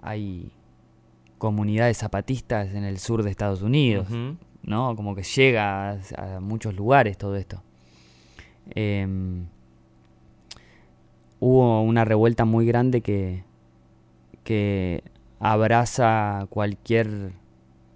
hay 0.00 0.52
comunidades 1.38 1.98
zapatistas 1.98 2.74
en 2.74 2.84
el 2.84 2.98
sur 2.98 3.22
de 3.22 3.30
Estados 3.30 3.62
Unidos. 3.62 4.08
¿no? 4.62 4.94
Como 4.96 5.14
que 5.14 5.22
llega 5.22 5.90
a, 5.90 6.36
a 6.36 6.40
muchos 6.40 6.74
lugares 6.74 7.16
todo 7.18 7.36
esto. 7.36 7.62
Em, 8.74 9.46
hubo 11.40 11.82
una 11.82 12.04
revuelta 12.04 12.44
muy 12.44 12.66
grande 12.66 13.00
que, 13.00 13.44
que 14.44 15.02
abraza 15.40 16.46
cualquier 16.50 17.32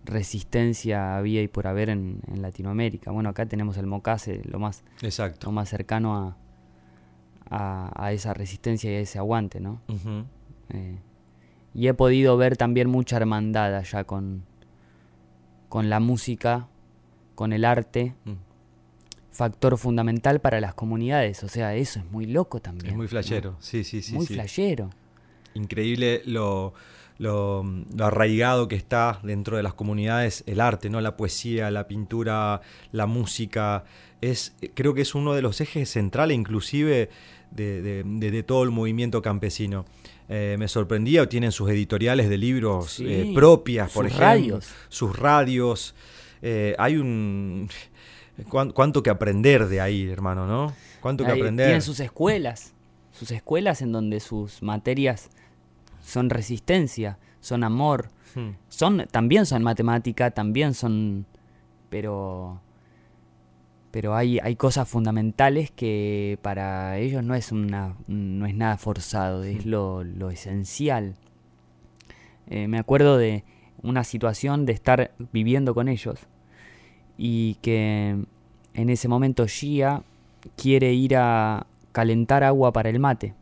resistencia 0.05 1.16
había 1.16 1.42
y 1.42 1.49
por 1.49 1.66
haber 1.66 1.90
en, 1.90 2.20
en 2.28 2.42
Latinoamérica. 2.42 3.11
Bueno, 3.11 3.28
acá 3.30 3.47
tenemos 3.47 3.76
el 3.76 3.86
Mocase, 3.86 4.40
lo 4.44 4.59
más, 4.59 4.84
Exacto. 5.03 5.47
lo 5.47 5.53
más 5.53 5.68
cercano 5.68 6.16
a, 6.16 6.36
a, 7.51 7.92
a 8.07 8.12
esa 8.12 8.32
resistencia 8.34 8.90
y 8.90 8.94
a 8.94 9.01
ese 9.01 9.18
aguante, 9.18 9.61
¿no? 9.61 9.80
Eh, 10.70 10.99
y 11.74 11.88
he 11.88 11.94
podido 11.94 12.36
ver 12.36 12.57
también 12.57 12.88
mucha 12.88 13.16
hermandad 13.16 13.74
allá 13.74 14.05
con, 14.05 14.44
con 15.68 15.90
la 15.90 16.01
música, 16.01 16.68
con 17.34 17.53
el 17.53 17.64
arte, 17.64 18.14
Mm. 18.24 18.32
factor 19.30 19.76
fundamental 19.76 20.40
para 20.40 20.61
las 20.61 20.72
comunidades. 20.74 21.44
O 21.44 21.49
sea, 21.49 21.74
eso 21.74 21.99
es 21.99 22.11
muy 22.11 22.26
loco 22.26 22.61
también. 22.61 22.90
Es 22.92 22.97
muy 22.97 23.05
¿no? 23.05 23.11
flashero. 23.11 23.57
Sí, 23.61 23.84
sí, 23.84 24.01
sí. 24.03 24.14
muy 24.14 24.24
sí. 24.26 24.34
flashero. 24.34 24.88
Increíble 25.57 26.22
lo, 26.26 26.74
lo, 27.18 27.64
lo 27.94 28.04
arraigado 28.04 28.68
que 28.68 28.76
está 28.76 29.20
dentro 29.22 29.57
de 29.57 29.62
las 29.62 29.74
comunidades 29.74 30.44
el 30.46 30.61
arte, 30.61 30.90
¿no? 30.90 31.00
La 31.00 31.16
poesía, 31.16 31.70
la 31.70 31.86
pintura, 31.88 32.61
la 32.92 33.07
música. 33.07 33.84
Es, 34.20 34.54
creo 34.74 34.94
que 34.94 35.02
es 35.02 35.14
uno 35.14 35.34
de 35.34 35.42
los 35.42 35.61
ejes 35.61 35.90
centrales, 35.90 36.36
inclusive, 36.36 37.11
de, 37.50 37.82
de- 37.82 38.02
de- 38.04 38.30
de 38.30 38.42
todo 38.42 38.62
el 38.64 38.70
movimiento 38.70 39.22
campesino. 39.22 39.84
Eh, 40.28 40.57
me 40.59 40.66
sorprendía, 40.68 41.28
tienen 41.28 41.52
sus 41.52 41.70
editoriales 41.70 42.28
de 42.28 42.36
libros 42.38 42.92
Sí, 42.92 43.04
eh, 43.07 43.32
propias, 43.34 43.92
por 43.92 44.04
sus 44.07 44.12
ejemplo. 44.12 44.26
radios. 44.26 44.68
Sus 44.88 45.16
radios. 45.18 45.94
Eh, 46.42 46.74
hay 46.78 46.96
un. 46.96 47.68
cuán- 48.48 48.70
Cuánto 48.72 49.02
que 49.02 49.11
aprender 49.11 49.68
de 49.68 49.80
ahí, 49.80 50.09
hermano, 50.09 50.46
¿no? 50.46 50.74
Cuánto 51.00 51.24
que 51.24 51.30
aprender. 51.30 51.66
Tienen 51.66 51.82
sus 51.82 52.00
escuelas, 52.00 52.72
sus 53.12 53.30
escuelas 53.30 53.80
en 53.82 53.92
donde 53.92 54.18
sus 54.20 54.62
materias 54.62 55.30
son 56.07 56.30
resistencia, 56.30 57.18
son 57.40 57.64
amor, 57.64 58.09
Hmm. 58.34 58.50
son 58.68 59.07
también 59.11 59.46
son 59.46 59.62
matemática, 59.62 60.30
también 60.30 60.74
son 60.74 61.24
pero 61.88 62.61
pero 63.90 64.14
hay, 64.14 64.38
hay 64.40 64.57
cosas 64.57 64.86
fundamentales 64.86 65.70
que 65.70 66.38
para 66.42 66.98
ellos 66.98 67.24
no 67.24 67.34
es 67.34 67.50
una 67.50 67.96
no 68.09 68.44
es 68.44 68.54
nada 68.54 68.76
forzado, 68.76 69.42
es 69.42 69.64
lo, 69.64 70.04
lo 70.04 70.30
esencial. 70.30 71.14
Eh, 72.48 72.68
me 72.68 72.78
acuerdo 72.78 73.16
de 73.16 73.44
una 73.82 74.04
situación 74.04 74.66
de 74.66 74.72
estar 74.74 75.12
viviendo 75.32 75.74
con 75.74 75.88
ellos 75.88 76.20
y 77.16 77.54
que 77.62 78.22
en 78.74 78.90
ese 78.90 79.09
momento 79.09 79.46
Gia 79.46 80.02
quiere 80.57 80.92
ir 80.92 81.16
a 81.16 81.66
calentar 81.92 82.44
agua 82.44 82.70
para 82.72 82.90
el 82.90 83.00
mate. 83.00 83.34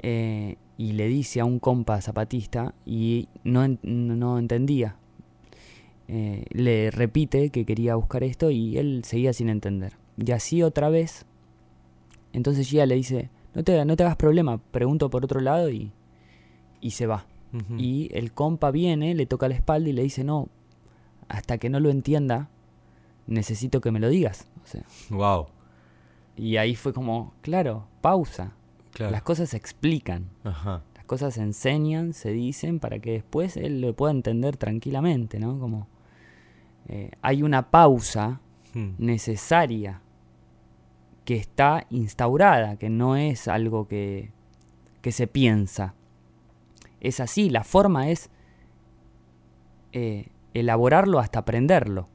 Eh, 0.00 0.56
y 0.78 0.92
le 0.92 1.08
dice 1.08 1.40
a 1.40 1.44
un 1.44 1.58
compa 1.58 2.00
zapatista 2.00 2.72
y 2.86 3.28
no, 3.44 3.66
no 3.82 4.38
entendía. 4.38 4.96
Eh, 6.06 6.46
le 6.52 6.90
repite 6.90 7.50
que 7.50 7.66
quería 7.66 7.94
buscar 7.96 8.24
esto 8.24 8.50
y 8.50 8.78
él 8.78 9.02
seguía 9.04 9.34
sin 9.34 9.50
entender. 9.50 9.98
Y 10.16 10.30
así 10.32 10.62
otra 10.62 10.88
vez. 10.88 11.26
Entonces 12.32 12.68
Gia 12.70 12.86
le 12.86 12.94
dice, 12.94 13.28
no 13.54 13.62
te, 13.64 13.84
no 13.84 13.96
te 13.96 14.04
hagas 14.04 14.16
problema, 14.16 14.58
pregunto 14.70 15.10
por 15.10 15.24
otro 15.24 15.40
lado 15.40 15.68
y, 15.70 15.90
y 16.80 16.92
se 16.92 17.06
va. 17.06 17.26
Y 17.78 18.10
el 18.12 18.32
compa 18.32 18.70
viene, 18.70 19.14
le 19.14 19.24
toca 19.26 19.48
la 19.48 19.54
espalda 19.54 19.88
y 19.88 19.92
le 19.92 20.02
dice, 20.02 20.22
no, 20.22 20.48
hasta 21.28 21.56
que 21.56 21.70
no 21.70 21.80
lo 21.80 21.88
entienda, 21.88 22.50
necesito 23.26 23.80
que 23.80 23.90
me 23.90 24.00
lo 24.00 24.10
digas. 24.10 24.46
O 24.64 24.66
sea, 24.66 24.82
Wow. 25.10 25.46
y 26.36 26.58
ahí 26.58 26.74
fue 26.74 26.92
como, 26.92 27.32
claro, 27.40 27.86
pausa. 28.02 28.52
Claro. 28.92 29.12
Las 29.12 29.22
cosas 29.22 29.50
se 29.50 29.56
explican. 29.56 30.30
Ajá. 30.44 30.82
Las 30.94 31.04
cosas 31.04 31.34
se 31.34 31.42
enseñan, 31.42 32.12
se 32.12 32.30
dicen 32.30 32.80
para 32.80 32.98
que 32.98 33.12
después 33.12 33.56
él 33.56 33.80
lo 33.80 33.94
pueda 33.94 34.12
entender 34.12 34.56
tranquilamente, 34.56 35.38
¿no? 35.38 35.58
Como 35.58 35.88
eh, 36.88 37.10
hay 37.22 37.42
una 37.42 37.70
pausa 37.70 38.40
Hmm. 38.74 38.94
necesaria 38.98 40.02
que 41.24 41.36
está 41.36 41.86
instaurada, 41.90 42.76
que 42.76 42.90
no 42.90 43.16
es 43.16 43.48
algo 43.48 43.88
que, 43.88 44.30
que 45.02 45.12
se 45.12 45.26
piensa. 45.26 45.94
Es 47.00 47.20
así, 47.20 47.50
la 47.50 47.64
forma 47.64 48.08
es 48.08 48.30
eh, 49.92 50.28
elaborarlo 50.54 51.18
hasta 51.18 51.40
aprenderlo. 51.40 52.08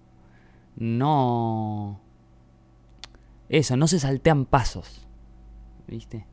No... 0.76 1.99
Eso, 3.49 3.78
no 3.78 3.88
se 3.88 3.99
saltean 3.99 4.45
pasos. 4.45 5.07
¿Viste? 5.88 6.26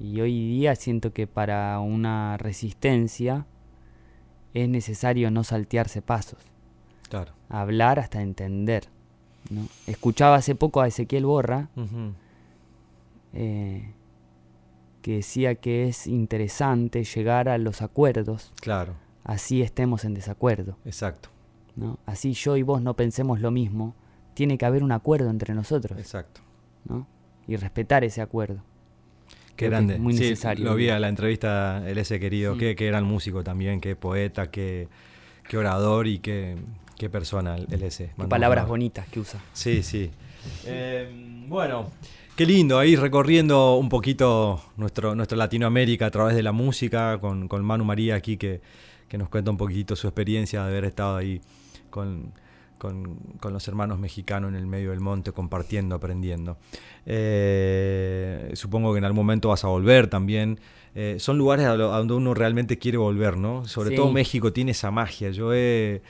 Y 0.00 0.20
hoy 0.20 0.32
día 0.48 0.74
siento 0.76 1.12
que 1.12 1.26
para 1.26 1.78
una 1.80 2.36
resistencia 2.38 3.46
es 4.54 4.68
necesario 4.68 5.30
no 5.30 5.44
saltearse 5.44 6.00
pasos, 6.02 6.40
Claro. 7.08 7.32
hablar 7.48 7.98
hasta 7.98 8.22
entender. 8.22 8.88
¿no? 9.50 9.66
Escuchaba 9.86 10.36
hace 10.36 10.54
poco 10.54 10.80
a 10.80 10.88
Ezequiel 10.88 11.26
Borra 11.26 11.68
eh, 13.32 13.92
que 15.02 15.16
decía 15.16 15.54
que 15.54 15.88
es 15.88 16.06
interesante 16.06 17.04
llegar 17.04 17.48
a 17.48 17.58
los 17.58 17.80
acuerdos, 17.82 18.52
Claro, 18.60 18.94
así 19.24 19.62
estemos 19.62 20.04
en 20.04 20.14
desacuerdo. 20.14 20.76
exacto, 20.84 21.28
¿no? 21.76 21.98
Así 22.06 22.32
yo 22.32 22.56
y 22.56 22.62
vos 22.62 22.82
no 22.82 22.94
pensemos 22.94 23.40
lo 23.40 23.50
mismo, 23.50 23.94
tiene 24.34 24.58
que 24.58 24.66
haber 24.66 24.82
un 24.82 24.92
acuerdo 24.92 25.30
entre 25.30 25.54
nosotros 25.54 25.98
exacto. 25.98 26.40
¿no? 26.86 27.06
y 27.46 27.56
respetar 27.56 28.04
ese 28.04 28.20
acuerdo. 28.22 28.62
Qué 29.56 29.66
Creo 29.66 29.70
que 29.70 29.86
grande. 29.86 29.98
muy 29.98 30.14
Sí, 30.14 30.20
necesario. 30.30 30.64
lo 30.64 30.74
vi 30.74 30.88
a 30.88 30.98
la 30.98 31.08
entrevista, 31.08 31.82
el 31.88 31.98
ese 31.98 32.18
querido, 32.18 32.54
Sí. 32.54 32.60
qué, 32.60 32.76
qué 32.76 32.86
gran 32.86 33.04
músico 33.04 33.42
también, 33.44 33.80
qué 33.80 33.94
poeta, 33.96 34.50
qué, 34.50 34.88
qué 35.48 35.56
orador 35.58 36.06
y 36.06 36.18
qué, 36.18 36.56
qué 36.96 37.10
persona 37.10 37.56
el, 37.56 37.82
ese. 37.82 38.10
Qué 38.18 38.24
palabras 38.26 38.66
bonitas 38.66 39.06
que 39.08 39.20
usa. 39.20 39.40
Sí, 39.52 39.82
sí. 39.82 40.10
Eh, 40.66 41.10
bueno, 41.46 41.90
qué 42.36 42.46
lindo 42.46 42.78
ahí 42.78 42.96
recorriendo 42.96 43.76
un 43.76 43.90
poquito 43.90 44.62
nuestro, 44.78 45.14
nuestro 45.14 45.36
Latinoamérica 45.36 46.06
a 46.06 46.10
través 46.10 46.34
de 46.34 46.42
la 46.42 46.52
música, 46.52 47.18
con, 47.20 47.46
con 47.48 47.62
Manu 47.64 47.84
María 47.84 48.14
aquí 48.14 48.38
que, 48.38 48.62
que 49.08 49.18
nos 49.18 49.28
cuenta 49.28 49.50
un 49.50 49.58
poquitito 49.58 49.94
su 49.96 50.06
experiencia 50.06 50.62
de 50.62 50.68
haber 50.70 50.84
estado 50.86 51.16
ahí 51.18 51.40
con, 51.90 52.32
con- 52.80 53.14
con 53.38 53.52
los 53.52 53.68
hermanos 53.68 54.00
mexicanos 54.00 54.48
en 54.48 54.56
el 54.56 54.66
medio 54.66 54.90
del 54.90 54.98
monte, 55.00 55.30
compartiendo, 55.30 55.94
aprendiendo. 55.94 56.56
Eh, 57.06 58.50
supongo 58.54 58.92
que 58.92 58.98
en 58.98 59.04
algún 59.04 59.18
momento 59.18 59.50
vas 59.50 59.64
a 59.64 59.68
volver 59.68 60.08
también. 60.08 60.58
Eh, 60.94 61.16
son 61.20 61.38
lugares 61.38 61.66
a, 61.66 61.76
lo- 61.76 61.92
a 61.94 61.98
donde 61.98 62.14
uno 62.14 62.34
realmente 62.34 62.78
quiere 62.78 62.98
volver, 62.98 63.36
¿no? 63.36 63.64
Sobre 63.66 63.90
Sí. 63.90 63.96
todo 63.96 64.10
México 64.10 64.52
tiene 64.52 64.72
esa 64.72 64.90
magia. 64.90 65.30
Yo 65.30 65.54
he, 65.54 66.02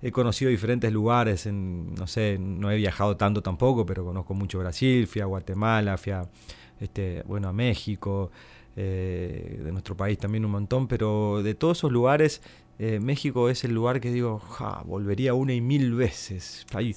he 0.00 0.10
conocido 0.12 0.50
diferentes 0.50 0.90
lugares, 0.92 1.46
en, 1.46 1.94
no 1.94 2.06
sé, 2.06 2.38
no 2.38 2.70
he 2.70 2.76
viajado 2.76 3.16
tanto 3.16 3.42
tampoco, 3.42 3.84
pero 3.84 4.04
conozco 4.04 4.32
mucho 4.34 4.58
Brasil, 4.58 5.06
fui 5.06 5.20
a 5.20 5.26
Guatemala, 5.26 5.98
fui 5.98 6.12
a, 6.12 6.22
este, 6.80 7.22
bueno, 7.26 7.48
a 7.48 7.52
México, 7.52 8.30
eh, 8.74 9.60
de 9.62 9.70
nuestro 9.70 9.94
país 9.96 10.16
también 10.18 10.46
un 10.46 10.50
montón, 10.52 10.88
pero 10.88 11.42
de 11.42 11.54
todos 11.54 11.76
esos 11.78 11.92
lugares, 11.92 12.40
eh, 12.78 13.00
México 13.00 13.48
es 13.48 13.64
el 13.64 13.72
lugar 13.74 14.00
que 14.00 14.10
digo, 14.10 14.38
ja, 14.38 14.82
volvería 14.86 15.34
una 15.34 15.52
y 15.54 15.60
mil 15.60 15.94
veces. 15.94 16.66
Ahí, 16.74 16.94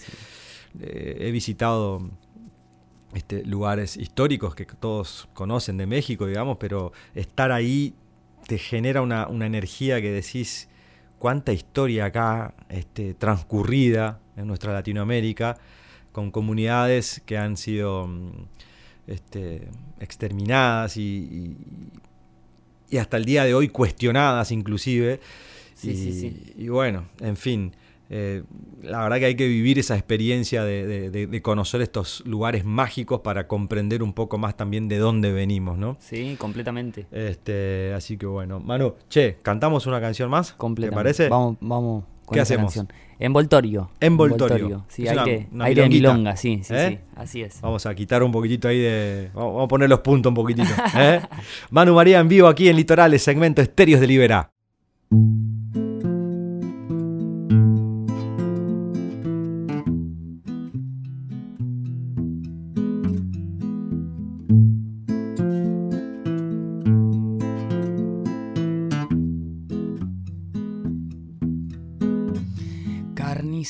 eh, 0.80 1.18
he 1.20 1.32
visitado 1.32 2.10
este, 3.14 3.44
lugares 3.46 3.96
históricos 3.98 4.56
que 4.56 4.66
todos 4.66 5.28
conocen 5.34 5.78
de 5.78 5.86
México, 5.88 6.26
digamos, 6.28 6.58
pero 6.60 6.92
estar 7.14 7.52
ahí 7.52 7.94
te 8.48 8.58
genera 8.58 9.02
una, 9.02 9.28
una 9.28 9.46
energía 9.46 10.02
que 10.02 10.12
decís, 10.12 10.68
cuánta 11.18 11.54
historia 11.54 12.06
acá 12.06 12.54
este, 12.70 13.14
transcurrida 13.14 14.20
en 14.36 14.48
nuestra 14.48 14.74
Latinoamérica, 14.74 15.58
con 16.12 16.32
comunidades 16.32 17.22
que 17.26 17.38
han 17.38 17.58
sido 17.58 18.08
mm, 18.08 18.32
este, 19.08 19.68
exterminadas 20.00 20.98
y, 20.98 21.02
y- 21.02 21.58
y 22.88 22.98
hasta 22.98 23.18
el 23.18 23.26
día 23.26 23.44
de 23.46 23.54
hoy 23.56 23.70
cuestionadas 23.70 24.52
inclusive. 24.52 25.20
Sí, 25.86 25.92
y, 25.92 26.12
sí, 26.14 26.14
sí. 26.14 26.54
y 26.58 26.68
bueno, 26.70 27.06
en 27.20 27.36
fin, 27.38 27.76
eh, 28.10 28.44
la 28.84 29.02
verdad 29.04 29.18
que 29.18 29.26
hay 29.26 29.36
que 29.36 29.48
vivir 29.48 29.80
esa 29.80 29.96
experiencia 29.96 30.64
de, 30.64 30.86
de- 30.86 31.10
de- 31.10 31.28
de 31.28 31.42
conocer 31.42 31.82
estos 31.82 32.22
lugares 32.26 32.64
mágicos 32.64 33.22
para 33.22 33.48
comprender 33.48 34.04
un 34.04 34.14
poco 34.14 34.38
más 34.38 34.56
también 34.56 34.88
de 34.88 34.98
dónde 34.98 35.32
venimos, 35.32 35.78
¿no? 35.78 35.98
Sí, 36.00 36.36
completamente. 36.38 37.08
Este, 37.12 37.94
así 37.96 38.18
que 38.18 38.26
bueno, 38.28 38.60
Manu, 38.60 38.94
che, 39.10 39.38
cantamos 39.42 39.88
una 39.88 40.00
canción 40.00 40.30
más. 40.30 40.56
¿Te 40.80 40.92
parece? 40.92 41.30
Vamos, 41.30 41.58
vamos 41.62 42.04
con 42.26 42.36
¿Qué 42.36 42.42
esa 42.42 42.54
hacemos? 42.54 42.74
canción. 42.74 42.88
Envoltorio. 43.18 43.90
Envoltorio. 44.02 44.86
Sí, 44.90 45.06
Es 45.08 45.14
una- 45.14 45.24
aire, 45.24 45.48
una 45.52 45.66
aire 45.66 45.82
de 45.84 45.88
milonguita. 45.90 46.14
milonga, 46.14 46.36
sí, 46.36 46.62
sí, 46.64 46.74
¿Eh? 46.76 46.90
sí. 46.90 47.00
Así 47.16 47.42
es. 47.42 47.62
Vamos 47.62 47.86
a 47.86 47.96
quitar 47.96 48.22
un 48.24 48.32
poquitito 48.32 48.68
ahí 48.68 48.80
de. 48.80 49.30
Vamos 49.34 49.54
vamos 49.54 49.66
a 49.66 49.68
poner 49.70 49.90
los 49.90 50.00
puntos 50.02 50.30
un 50.32 50.36
poquitito. 50.36 50.68
¿eh? 50.98 51.22
Manu 51.72 51.96
María 51.96 52.20
en 52.20 52.28
vivo 52.28 52.48
aquí 52.48 52.68
en 52.70 52.76
Litorales, 52.76 53.24
segmento 53.24 53.62
Estéreos 53.62 54.00
de 54.02 54.08
Libera. 54.08 54.52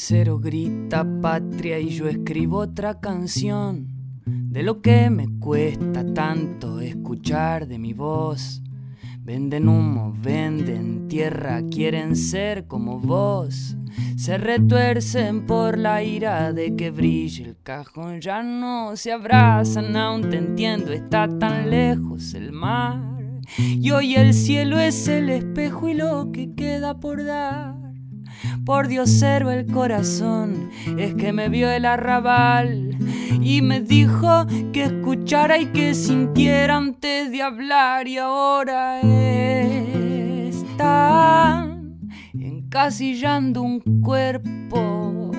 Carnicero 0.05 0.37
grita 0.37 1.03
patria 1.19 1.79
y 1.79 1.89
yo 1.89 2.07
escribo 2.07 2.59
otra 2.59 2.99
canción 2.99 3.87
de 4.27 4.61
lo 4.61 4.79
que 4.79 5.09
me 5.09 5.39
cuesta 5.39 6.05
tanto 6.13 6.79
escuchar 6.79 7.67
de 7.67 7.79
mi 7.79 7.93
voz. 7.93 8.61
Venden 9.21 9.67
humo, 9.67 10.13
venden 10.15 11.07
tierra, 11.07 11.63
quieren 11.71 12.15
ser 12.15 12.67
como 12.67 12.99
vos. 12.99 13.75
Se 14.15 14.37
retuercen 14.37 15.47
por 15.47 15.75
la 15.79 16.03
ira 16.03 16.53
de 16.53 16.75
que 16.75 16.91
brille 16.91 17.43
el 17.43 17.57
cajón. 17.63 18.21
Ya 18.21 18.43
no 18.43 18.95
se 18.95 19.11
abrazan, 19.11 19.95
aún 19.95 20.29
te 20.29 20.37
entiendo, 20.37 20.91
está 20.91 21.27
tan 21.39 21.71
lejos 21.71 22.35
el 22.35 22.51
mar. 22.51 23.01
Y 23.57 23.89
hoy 23.89 24.13
el 24.13 24.35
cielo 24.35 24.77
es 24.77 25.07
el 25.07 25.31
espejo 25.31 25.89
y 25.89 25.95
lo 25.95 26.31
que 26.31 26.53
queda 26.53 26.99
por 26.99 27.25
dar. 27.25 27.84
Por 28.65 28.87
Diosero 28.87 29.51
el 29.51 29.67
corazón 29.67 30.69
es 30.97 31.13
que 31.15 31.33
me 31.33 31.49
vio 31.49 31.69
el 31.69 31.85
arrabal 31.85 32.97
y 33.41 33.61
me 33.61 33.81
dijo 33.81 34.45
que 34.73 34.85
escuchara 34.85 35.57
y 35.59 35.67
que 35.67 35.93
sintiera 35.93 36.77
antes 36.77 37.31
de 37.31 37.41
hablar 37.41 38.07
y 38.07 38.17
ahora 38.17 39.01
están 40.47 41.99
encasillando 42.33 43.61
un 43.61 43.79
cuerpo, 44.01 45.31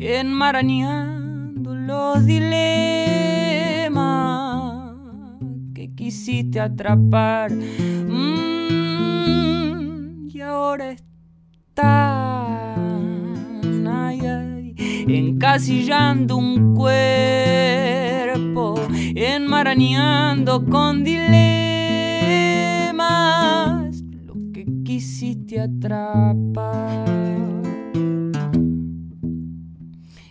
enmarañando 0.00 1.74
los 1.74 2.24
dilemas 2.24 3.04
que 5.74 5.92
quisiste 5.94 6.60
atrapar. 6.60 7.52
Mm, 7.52 8.44
y 10.32 10.40
ahora 10.40 10.90
están 10.90 11.13
ay, 11.82 14.20
ay, 14.20 14.74
encasillando 15.08 16.36
un 16.36 16.74
cuerpo, 16.74 18.74
enmarañando 19.14 20.64
con 20.64 21.04
dilemas 21.04 21.44
lo 24.24 24.34
que 24.52 24.66
quisiste 24.84 25.60
atrapar. 25.60 27.08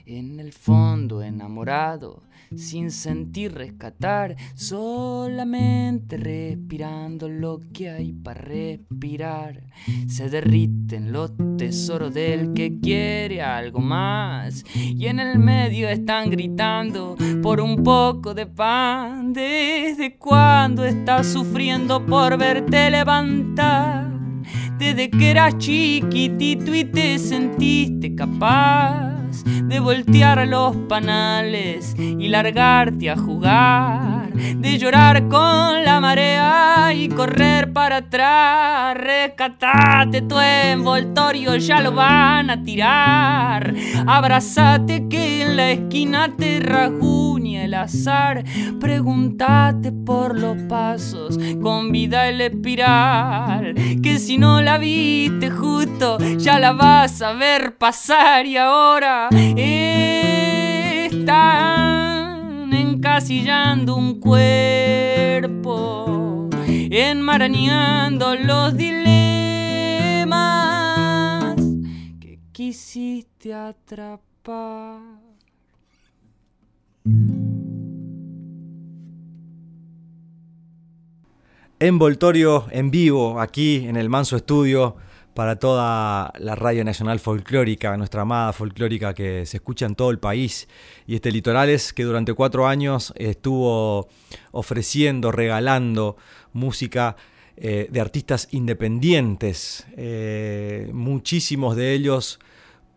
En 0.05 0.39
el 0.39 0.53
fondo 0.53 1.21
enamorado, 1.21 2.22
sin 2.57 2.91
sentir 2.91 3.53
rescatar, 3.53 4.35
solamente 4.55 6.17
respirando 6.17 7.29
lo 7.29 7.59
que 7.73 7.89
hay 7.89 8.13
para 8.13 8.41
respirar. 8.41 9.63
Se 10.07 10.29
derriten 10.29 11.11
los 11.11 11.31
tesoros 11.57 12.13
del 12.13 12.53
que 12.53 12.79
quiere 12.79 13.41
algo 13.41 13.79
más. 13.79 14.63
Y 14.75 15.07
en 15.07 15.19
el 15.19 15.39
medio 15.39 15.89
están 15.89 16.29
gritando 16.29 17.15
por 17.41 17.59
un 17.61 17.83
poco 17.83 18.33
de 18.33 18.45
pan. 18.45 19.33
¿Desde 19.33 20.17
cuándo 20.17 20.85
estás 20.85 21.27
sufriendo 21.27 22.05
por 22.05 22.37
verte 22.37 22.89
levantar? 22.89 24.11
Desde 24.77 25.09
que 25.09 25.31
eras 25.31 25.57
chiquitito 25.57 26.73
y 26.73 26.85
te 26.85 27.17
sentiste 27.17 28.15
capaz 28.15 29.12
de 29.43 29.79
voltear 29.79 30.47
los 30.47 30.75
panales 30.87 31.95
y 31.97 32.27
largarte 32.27 33.09
a 33.09 33.17
jugar, 33.17 34.31
de 34.33 34.77
llorar 34.77 35.27
con 35.27 35.83
la 35.83 35.99
marea 35.99 36.93
y 36.93 37.09
correr 37.09 37.71
para 37.73 37.97
atrás. 37.97 38.95
Rescatate 38.95 40.21
tu 40.21 40.39
envoltorio, 40.39 41.55
ya 41.55 41.81
lo 41.81 41.93
van 41.93 42.49
a 42.49 42.63
tirar. 42.63 43.73
Abrazate 44.05 45.07
que 45.07 45.43
en 45.43 45.57
la 45.57 45.71
esquina 45.71 46.29
te 46.37 46.59
rasguña 46.59 47.22
azar. 47.75 48.43
Pregúntate 48.79 49.91
por 49.91 50.39
los 50.39 50.57
pasos 50.63 51.39
con 51.61 51.91
vida 51.91 52.29
el 52.29 52.41
espiral, 52.41 53.73
que 54.01 54.19
si 54.19 54.37
no 54.37 54.61
la 54.61 54.77
viste 54.77 55.49
justo, 55.49 56.17
ya 56.37 56.59
la 56.59 56.73
vas 56.73 57.21
a 57.21 57.33
ver 57.33 57.77
pasar 57.77 58.45
y 58.45 58.57
ahora 58.57 59.29
están 61.07 62.73
encasillando 62.73 63.95
un 63.95 64.19
cuerpo, 64.19 65.29
enmarañando 66.67 68.35
los 68.35 68.75
dilemas 68.77 69.03
quisiste 72.53 73.53
atrapar. 73.53 75.01
Envoltorio 81.83 82.65
en 82.71 82.91
vivo 82.91 83.41
aquí 83.41 83.87
en 83.89 83.97
el 83.97 84.07
Manso 84.07 84.37
Estudio 84.37 84.95
para 85.33 85.57
toda 85.57 86.31
la 86.39 86.55
Radio 86.55 86.85
Nacional 86.85 87.19
Folclórica, 87.19 87.97
nuestra 87.97 88.21
amada 88.21 88.53
folclórica 88.53 89.13
que 89.13 89.45
se 89.45 89.57
escucha 89.57 89.85
en 89.85 89.95
todo 89.95 90.09
el 90.09 90.17
país. 90.17 90.69
Y 91.07 91.15
este 91.15 91.29
Litorales 91.29 91.91
que 91.91 92.05
durante 92.05 92.33
cuatro 92.33 92.67
años 92.67 93.13
estuvo 93.17 94.07
ofreciendo, 94.53 95.33
regalando 95.33 96.15
música 96.53 97.17
eh, 97.57 97.89
de 97.91 97.99
artistas 97.99 98.47
independientes, 98.51 99.85
eh, 99.97 100.89
muchísimos 100.93 101.75
de 101.75 101.91
ellos 101.91 102.39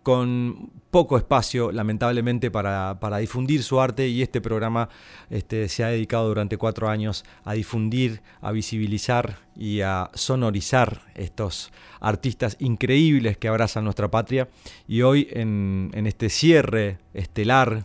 con 0.05 0.71
poco 0.97 1.19
espacio, 1.19 1.73
lamentablemente, 1.73 2.51
para, 2.51 3.19
difundir 3.19 3.63
su 3.63 3.79
arte 3.83 4.09
y 4.09 4.23
este 4.23 4.41
programa 4.41 4.89
este, 5.29 5.69
se 5.69 5.85
ha 5.85 5.89
dedicado 5.89 6.27
durante 6.29 6.57
cuatro 6.57 6.89
años 6.89 7.23
a 7.45 7.53
difundir, 7.53 8.23
a 8.41 8.51
visibilizar 8.51 9.41
y 9.55 9.83
a 9.83 10.09
sonorizar 10.15 11.03
estos 11.15 11.71
artistas 12.01 12.57
increíbles 12.61 13.37
que 13.37 13.47
abrazan 13.47 13.85
nuestra 13.85 14.11
patria. 14.11 14.49
Y 14.89 15.03
hoy 15.03 15.29
en, 15.33 15.91
este 16.07 16.31
cierre 16.31 16.97
estelar, 17.13 17.85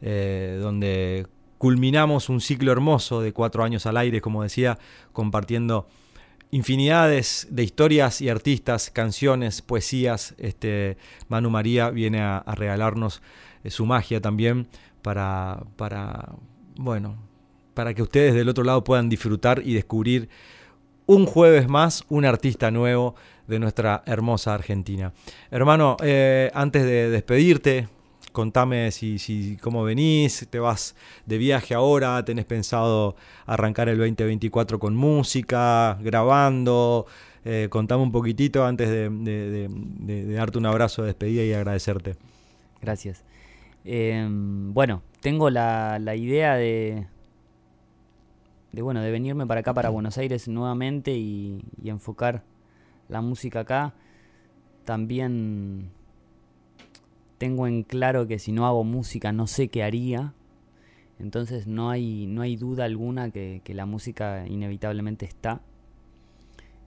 eh, 0.00 0.58
donde 0.58 1.26
culminamos 1.58 2.30
un 2.30 2.40
ciclo 2.40 2.72
hermoso 2.72 3.20
de 3.20 3.34
cuatro 3.34 3.62
años 3.62 3.84
al 3.84 3.98
aire, 3.98 4.22
como 4.22 4.42
decía, 4.42 4.78
compartiendo 5.12 5.86
infinidades 6.50 7.46
de 7.50 7.62
historias 7.62 8.20
y 8.20 8.28
artistas, 8.28 8.90
canciones, 8.90 9.62
poesías. 9.62 10.34
Este, 10.38 10.96
Manu 11.28 11.50
María 11.50 11.90
viene 11.90 12.20
a, 12.20 12.42
regalarnos 12.54 13.22
eh, 13.64 13.70
su 13.70 13.86
magia 13.86 14.20
también 14.20 14.68
para, 15.02 15.62
para, 15.76 16.32
bueno, 16.76 17.16
para 17.74 17.94
que 17.94 18.02
ustedes 18.02 18.34
del 18.34 18.48
otro 18.48 18.64
lado 18.64 18.82
puedan 18.84 19.08
disfrutar 19.08 19.62
y 19.64 19.74
descubrir 19.74 20.28
un 21.06 21.26
jueves 21.26 21.68
más 21.68 22.04
un 22.08 22.24
artista 22.24 22.70
nuevo 22.70 23.14
de 23.46 23.58
nuestra 23.58 24.02
hermosa 24.04 24.54
Argentina. 24.54 25.12
Hermano, 25.50 25.96
eh, 26.02 26.50
antes 26.54 26.84
de 26.84 27.08
despedirte, 27.08 27.88
contame 28.38 28.92
si, 28.92 29.18
si, 29.18 29.56
cómo 29.56 29.82
venís, 29.82 30.46
te 30.48 30.60
vas 30.60 30.94
de 31.26 31.38
viaje 31.38 31.74
ahora, 31.74 32.24
tenés 32.24 32.44
pensado 32.44 33.16
arrancar 33.46 33.88
el 33.88 33.98
2024 33.98 34.78
con 34.78 34.94
música, 34.94 35.98
grabando. 36.00 37.06
Eh, 37.44 37.66
contame 37.68 38.04
un 38.04 38.12
poquitito 38.12 38.64
antes 38.64 38.88
de, 38.88 40.36
darte 40.36 40.56
un 40.56 40.66
abrazo 40.66 41.02
de 41.02 41.08
despedida 41.08 41.42
y 41.42 41.52
agradecerte. 41.52 42.14
Gracias. 42.80 43.24
Em, 43.84 44.72
bueno, 44.72 45.02
tengo 45.20 45.50
la, 45.50 45.98
idea 46.14 46.54
de, 46.54 47.08
de, 48.70 48.82
bueno, 48.82 49.00
de 49.00 49.10
venirme 49.10 49.48
para 49.48 49.62
acá, 49.62 49.74
para 49.74 49.88
Buenos 49.88 50.16
Aires 50.16 50.46
nuevamente 50.46 51.10
y 51.10 51.60
enfocar 51.82 52.44
la 53.08 53.20
música 53.20 53.60
acá. 53.60 53.94
También 54.84 55.90
tengo 57.38 57.66
en 57.66 57.84
claro 57.84 58.26
que 58.26 58.38
si 58.38 58.52
no 58.52 58.66
hago 58.66 58.84
música 58.84 59.32
no 59.32 59.46
sé 59.46 59.68
qué 59.68 59.82
haría. 59.82 60.34
Entonces 61.18 61.66
no 61.66 61.90
hay, 61.90 62.26
no 62.26 62.42
hay 62.42 62.56
duda 62.56 62.84
alguna 62.84 63.30
que, 63.30 63.62
la 63.66 63.86
música 63.86 64.46
inevitablemente 64.46 65.26
está. 65.26 65.60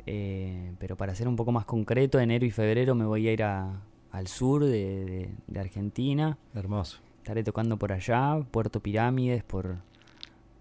Eh, 0.06 0.74
pero 0.80 0.96
para 0.96 1.16
ser 1.16 1.28
un 1.28 1.36
poco 1.36 1.52
más 1.52 1.66
concreto, 1.66 2.20
enero 2.20 2.46
y 2.46 2.52
febrero 2.52 2.96
me 2.96 3.06
voy 3.06 3.28
a 3.28 3.34
ir 3.34 3.44
al 3.44 4.28
sur 4.28 4.64
de, 4.66 5.30
Argentina. 5.56 6.38
Hermoso. 6.54 7.00
Estaré 7.18 7.44
tocando 7.44 7.78
por 7.78 7.92
allá, 7.92 8.40
Puerto 8.52 8.82
Pirámides, 8.82 9.44
por, 9.44 9.78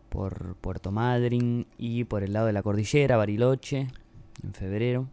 por 0.09 0.57
Puerto 0.57 0.93
Madryn 0.93 1.67
y 1.79 2.05
por 2.05 2.23
el 2.23 2.33
lado 2.33 2.47
de 2.47 2.53
la 2.53 2.63
cordillera, 2.63 3.17
Bariloche, 3.17 3.89
en 4.43 4.53
febrero. 4.53 5.09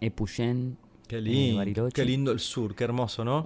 Epuyén, 0.00 0.78
Qué 1.10 1.20
lindo, 1.20 1.88
qué 1.92 2.04
lindo 2.04 2.30
el 2.30 2.38
sur, 2.38 2.76
qué 2.76 2.84
hermoso, 2.84 3.24
¿no? 3.24 3.44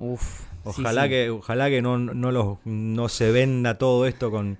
ojalá 0.65 1.09
que, 1.09 1.31
ojalá 1.31 1.71
que 1.71 1.81
no, 1.81 1.97
no, 1.97 2.61
no 2.63 3.09
se 3.09 3.33
venda 3.33 3.79
todo 3.79 4.07
esto 4.07 4.31
con, 4.31 4.59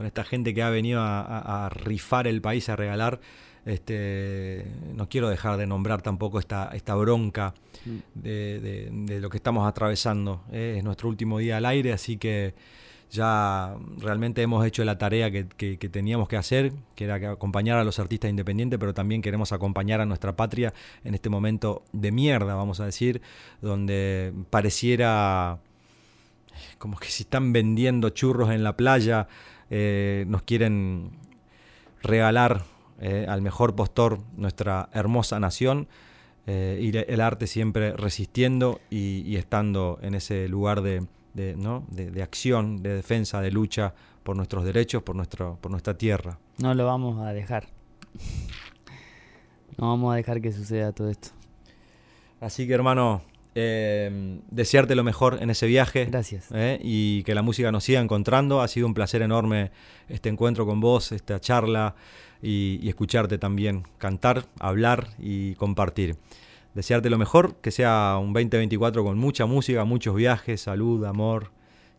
esta 0.00 0.24
gente 0.24 0.52
que 0.52 0.62
ha 0.62 0.68
venido 0.68 1.00
a, 1.00 1.70
rifar 1.72 2.26
el 2.26 2.42
país, 2.42 2.68
a 2.68 2.76
regalar. 2.76 3.18
Este, 3.64 4.66
no 4.94 5.08
quiero 5.08 5.30
dejar 5.30 5.56
de 5.56 5.66
nombrar 5.66 6.02
tampoco 6.02 6.38
esta, 6.38 6.68
esta 6.74 6.94
bronca 6.96 7.54
mm. 7.86 8.20
de, 8.20 8.90
de, 8.92 9.20
lo 9.20 9.30
que 9.30 9.38
estamos 9.38 9.66
atravesando. 9.66 10.44
¿eh? 10.52 10.74
Es 10.76 10.84
nuestro 10.84 11.08
último 11.08 11.38
día 11.38 11.56
al 11.56 11.64
aire, 11.64 11.94
así 11.94 12.18
que 12.18 12.52
ya 13.10 13.76
realmente 13.98 14.42
hemos 14.42 14.66
hecho 14.66 14.84
la 14.84 14.98
tarea 14.98 15.30
que, 15.30 15.44
teníamos 15.90 16.28
que 16.28 16.36
hacer, 16.36 16.72
que 16.94 17.04
era 17.04 17.14
acompañar 17.30 17.78
a 17.78 17.84
los 17.84 17.98
artistas 17.98 18.30
independientes, 18.30 18.78
pero 18.78 18.94
también 18.94 19.22
queremos 19.22 19.52
acompañar 19.52 20.00
a 20.00 20.06
nuestra 20.06 20.36
patria 20.36 20.74
en 21.04 21.14
este 21.14 21.30
momento 21.30 21.82
de 21.92 22.12
mierda, 22.12 22.54
vamos 22.54 22.80
a 22.80 22.86
decir, 22.86 23.22
donde 23.60 24.32
pareciera 24.50 25.58
como 26.78 26.96
que 26.98 27.08
si 27.08 27.24
están 27.24 27.52
vendiendo 27.52 28.10
churros 28.10 28.50
en 28.50 28.64
la 28.64 28.76
playa, 28.76 29.28
eh, 29.70 30.24
nos 30.28 30.42
quieren 30.42 31.10
regalar 32.02 32.62
eh, 33.00 33.26
al 33.28 33.42
mejor 33.42 33.74
postor 33.74 34.18
nuestra 34.36 34.88
hermosa 34.92 35.40
nación. 35.40 35.88
Eh, 36.46 36.78
y 36.82 36.94
el 36.94 37.22
arte 37.22 37.46
siempre 37.46 37.96
resistiendo 37.96 38.78
y 38.90 39.36
estando 39.36 39.98
en 40.02 40.14
ese 40.14 40.46
lugar 40.46 40.82
de, 40.82 41.06
de, 41.34 41.56
¿no? 41.56 41.84
de, 41.90 42.22
acción, 42.22 42.82
de 42.82 42.94
defensa, 42.94 43.40
de 43.40 43.50
lucha 43.50 43.94
por 44.22 44.36
nuestros 44.36 44.64
derechos, 44.64 45.02
por, 45.02 45.16
nuestro, 45.16 45.58
por 45.60 45.70
nuestra 45.70 45.98
tierra. 45.98 46.38
No 46.58 46.74
lo 46.74 46.86
vamos 46.86 47.20
a 47.20 47.32
dejar. 47.32 47.66
No 49.76 49.88
vamos 49.88 50.12
a 50.12 50.16
dejar 50.16 50.40
que 50.40 50.52
suceda 50.52 50.92
todo 50.92 51.10
esto. 51.10 51.30
Así 52.40 52.66
que 52.66 52.74
hermano, 52.74 53.22
eh, 53.56 54.40
desearte 54.50 54.94
lo 54.94 55.02
mejor 55.02 55.38
en 55.42 55.50
ese 55.50 55.66
viaje. 55.66 56.06
Gracias. 56.06 56.48
Eh, 56.52 56.78
y 56.82 57.22
que 57.24 57.34
la 57.34 57.42
música 57.42 57.72
nos 57.72 57.84
siga 57.84 58.00
encontrando. 58.00 58.60
Ha 58.60 58.68
sido 58.68 58.86
un 58.86 58.94
placer 58.94 59.22
enorme 59.22 59.72
este 60.08 60.28
encuentro 60.28 60.64
con 60.64 60.80
vos, 60.80 61.10
esta 61.12 61.40
charla 61.40 61.96
y, 62.40 62.78
y 62.82 62.88
escucharte 62.88 63.38
también 63.38 63.82
cantar, 63.98 64.46
hablar 64.60 65.08
y 65.18 65.54
compartir 65.54 66.16
desearte 66.74 67.08
lo 67.08 67.18
mejor, 67.18 67.56
que 67.56 67.70
sea 67.70 68.18
un 68.20 68.32
2024 68.32 69.04
con 69.04 69.18
mucha 69.18 69.46
música, 69.46 69.84
muchos 69.84 70.14
viajes, 70.14 70.60
salud, 70.60 71.04
amor 71.04 71.52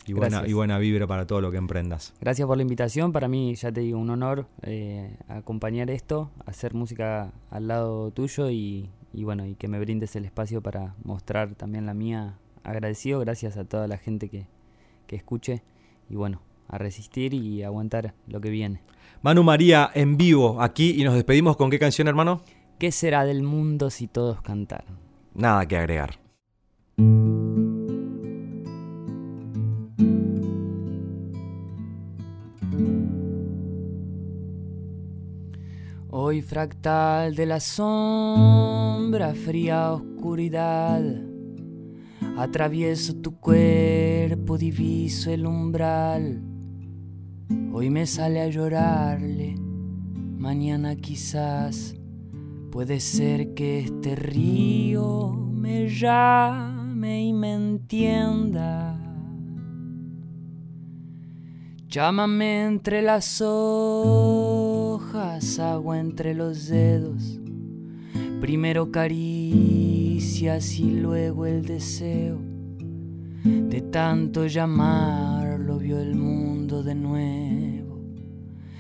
y 0.06 0.14
buena, 0.14 0.44
y 0.46 0.54
buena 0.54 0.78
vibra 0.78 1.08
para 1.08 1.26
todo 1.26 1.42
lo 1.42 1.52
que 1.52 1.58
emprendas. 1.58 2.14
Gracias 2.22 2.48
por 2.48 2.58
la 2.58 2.64
invitación, 2.64 3.12
para 3.12 3.28
mí 3.28 3.56
ya 3.56 3.72
te 3.72 3.82
digo 3.82 3.98
un 3.98 4.10
honor 4.10 4.48
eh, 4.62 5.18
acompañar 5.28 5.90
esto, 5.90 6.30
hacer 6.46 6.74
música 6.74 7.32
al 7.50 7.68
lado 7.68 8.12
tuyo 8.12 8.50
y, 8.50 8.90
bueno, 9.14 9.46
y 9.46 9.56
que 9.56 9.68
me 9.68 9.80
brindes 9.80 10.16
el 10.16 10.26
espacio 10.26 10.62
para 10.62 10.96
mostrar 11.04 11.56
también 11.56 11.86
la 11.86 11.94
mía 11.94 12.38
agradecido, 12.64 13.20
gracias 13.20 13.58
a 13.58 13.66
toda 13.66 13.88
la 13.88 13.98
gente 13.98 14.30
que, 14.30 14.48
que 15.08 15.16
escuche 15.16 15.64
y 16.10 16.16
bueno, 16.16 16.42
a 16.68 16.78
resistir 16.78 17.34
y 17.34 17.64
aguantar 17.64 18.14
lo 18.28 18.42
que 18.42 18.50
viene. 18.50 18.82
Manu 19.22 19.44
María 19.44 19.90
en 19.94 20.18
vivo 20.18 20.62
aquí 20.62 20.96
y 21.00 21.04
nos 21.04 21.16
despedimos 21.16 21.58
con 21.58 21.72
qué 21.72 21.80
canción 21.80 22.08
hermano? 22.08 22.44
¿Qué 22.78 22.92
será 22.92 23.24
del 23.24 23.42
mundo 23.42 23.90
si 23.90 24.08
todos 24.08 24.42
cantaran? 24.42 25.00
Nada 25.34 25.66
que 25.66 25.78
agregar. 25.78 26.20
Hoy 36.10 36.42
fractal 36.42 37.36
de 37.36 37.46
la 37.46 37.62
sombra, 37.62 39.34
fría 39.34 39.94
oscuridad, 39.94 41.02
atravieso 42.38 43.16
tu 43.16 43.40
cuerpo, 43.40 44.58
diviso 44.58 45.32
el 45.32 45.46
umbral. 45.46 46.42
Hoy 47.72 47.90
me 47.90 48.06
sale 48.06 48.42
a 48.42 48.48
llorarle, 48.48 49.56
mañana 50.38 50.96
quizás 50.98 51.96
Puede 52.76 53.00
ser 53.00 53.54
que 53.54 53.80
este 53.80 54.18
río 54.18 55.32
me 55.32 55.88
llame 55.88 57.24
y 57.24 57.32
me 57.32 57.54
entienda. 57.54 59.00
Llámame 61.88 62.66
entre 62.66 63.02
las 63.02 63.42
hojas, 63.42 64.38
agua 65.58 66.02
entre 66.02 66.34
los 66.34 66.68
dedos. 66.68 67.40
Primero 68.42 68.92
caricias 68.92 70.78
y 70.78 70.92
luego 71.00 71.46
el 71.46 71.62
deseo. 71.62 72.42
De 73.46 73.80
tanto 73.84 74.48
llamarlo 74.48 75.78
vio 75.78 75.98
el 75.98 76.14
mundo 76.18 76.84
de 76.84 76.96
nuevo. 76.96 78.02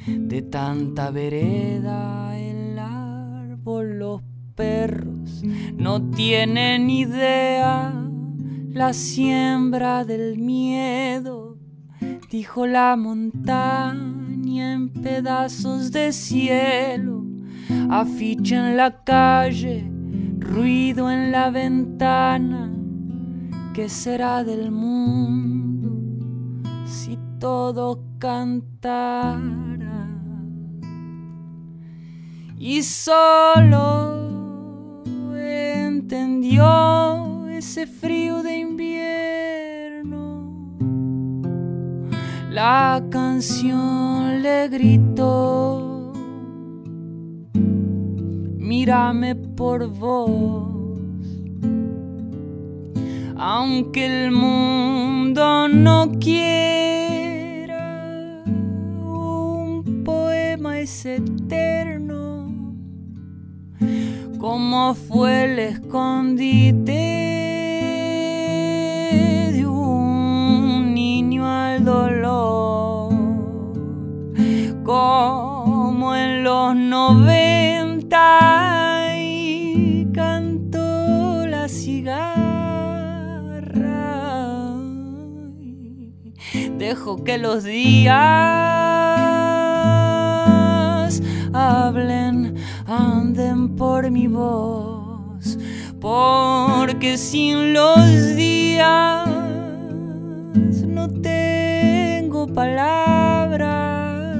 De 0.05 0.41
tanta 0.41 1.11
vereda 1.11 2.25
los 3.99 4.21
perros 4.55 5.43
no 5.77 6.09
tienen 6.11 6.89
idea. 6.89 7.93
La 8.71 8.93
siembra 8.93 10.03
del 10.03 10.37
miedo, 10.37 11.57
dijo 12.29 12.67
la 12.67 12.95
montaña 12.97 14.73
en 14.73 14.89
pedazos 14.89 15.91
de 15.91 16.11
cielo, 16.11 17.23
aficha 17.89 18.69
en 18.69 18.77
la 18.77 19.03
calle, 19.03 19.89
ruido 20.39 21.09
en 21.09 21.31
la 21.31 21.51
ventana. 21.51 22.71
¿Qué 23.73 23.87
será 23.87 24.43
del 24.43 24.71
mundo 24.71 25.91
si 26.85 27.17
todo 27.39 28.03
cantara? 28.19 29.74
Y 32.57 32.83
solo 32.83 34.15
entendió 35.35 37.47
ese 37.49 37.87
frío 37.87 38.43
de 38.43 38.57
invierno. 38.57 40.51
La 42.49 43.03
canción 43.09 44.41
le 44.41 44.69
gritó, 44.69 46.13
mírame 48.57 49.35
por 49.35 49.87
vos 49.87 50.75
aunque 53.37 54.05
el 54.05 54.31
mundo 54.31 55.67
no 55.67 56.11
quiera, 56.19 57.73
un 58.45 60.03
poema 60.03 60.79
es 60.79 61.05
eterno, 61.05 62.24
como 64.39 64.93
fue 64.93 65.45
el 65.45 65.59
escondite 65.59 66.91
de 69.53 69.65
un 69.65 70.93
niño 70.93 71.47
al 71.47 71.83
dolor, 71.83 73.13
como 74.83 76.15
en 76.15 76.43
los 76.43 76.75
noventa 76.75 78.27
y 79.17 80.07
cantó 80.13 81.45
la 81.47 81.67
cigarra. 81.67 82.45
dejo 86.77 87.23
que 87.23 87.37
los 87.37 87.63
días 87.63 88.15
hablen, 91.53 92.55
anden 92.97 93.75
por 93.75 94.09
mi 94.11 94.27
voz, 94.27 95.57
porque 95.99 97.17
sin 97.17 97.73
los 97.73 98.35
días 98.35 99.27
no 100.87 101.09
tengo 101.09 102.47
palabras, 102.47 104.37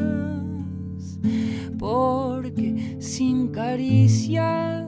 porque 1.78 2.98
sin 3.00 3.50
caricias 3.50 4.86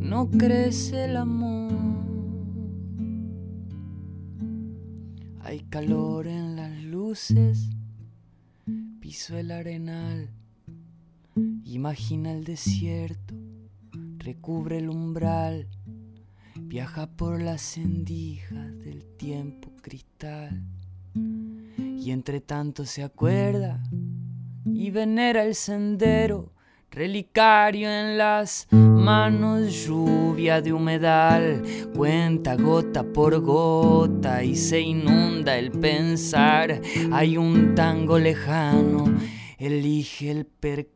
no 0.00 0.28
crece 0.30 1.04
el 1.04 1.16
amor. 1.16 1.56
Hay 5.42 5.60
calor 5.70 6.26
en 6.26 6.56
las 6.56 6.82
luces, 6.82 7.70
piso 9.00 9.36
el 9.36 9.52
arenal, 9.52 10.35
imagina 11.64 12.32
el 12.32 12.44
desierto, 12.44 13.34
recubre 14.18 14.78
el 14.78 14.88
umbral, 14.88 15.68
viaja 16.56 17.06
por 17.06 17.42
las 17.42 17.60
sendijas 17.60 18.78
del 18.78 19.04
tiempo 19.16 19.70
cristal, 19.82 20.62
y 21.14 22.10
entre 22.10 22.40
tanto 22.40 22.86
se 22.86 23.02
acuerda 23.02 23.82
y 24.64 24.90
venera 24.90 25.44
el 25.44 25.54
sendero 25.54 26.52
relicario 26.90 27.90
en 27.90 28.16
las 28.16 28.68
manos, 28.70 29.86
lluvia 29.86 30.62
de 30.62 30.72
humedal, 30.72 31.62
cuenta 31.94 32.56
gota 32.56 33.04
por 33.04 33.38
gota 33.40 34.42
y 34.42 34.56
se 34.56 34.80
inunda 34.80 35.58
el 35.58 35.72
pensar. 35.72 36.80
Hay 37.12 37.36
un 37.36 37.74
tango 37.74 38.18
lejano, 38.18 39.14
elige 39.58 40.30
el 40.30 40.46
percal 40.46 40.95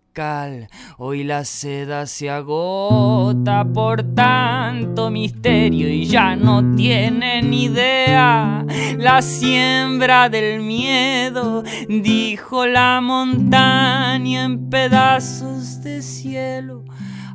Hoy 0.99 1.23
la 1.23 1.45
seda 1.45 2.05
se 2.07 2.29
agota 2.29 3.65
por 3.65 4.03
tanto 4.15 5.09
misterio 5.09 5.89
y 5.89 6.05
ya 6.05 6.35
no 6.35 6.75
tienen 6.75 7.55
idea. 7.55 8.67
La 8.99 9.23
siembra 9.23 10.29
del 10.29 10.63
miedo, 10.63 11.63
dijo 11.89 12.67
la 12.67 13.01
montaña 13.01 14.45
en 14.45 14.69
pedazos 14.69 15.81
de 15.83 16.03
cielo. 16.03 16.85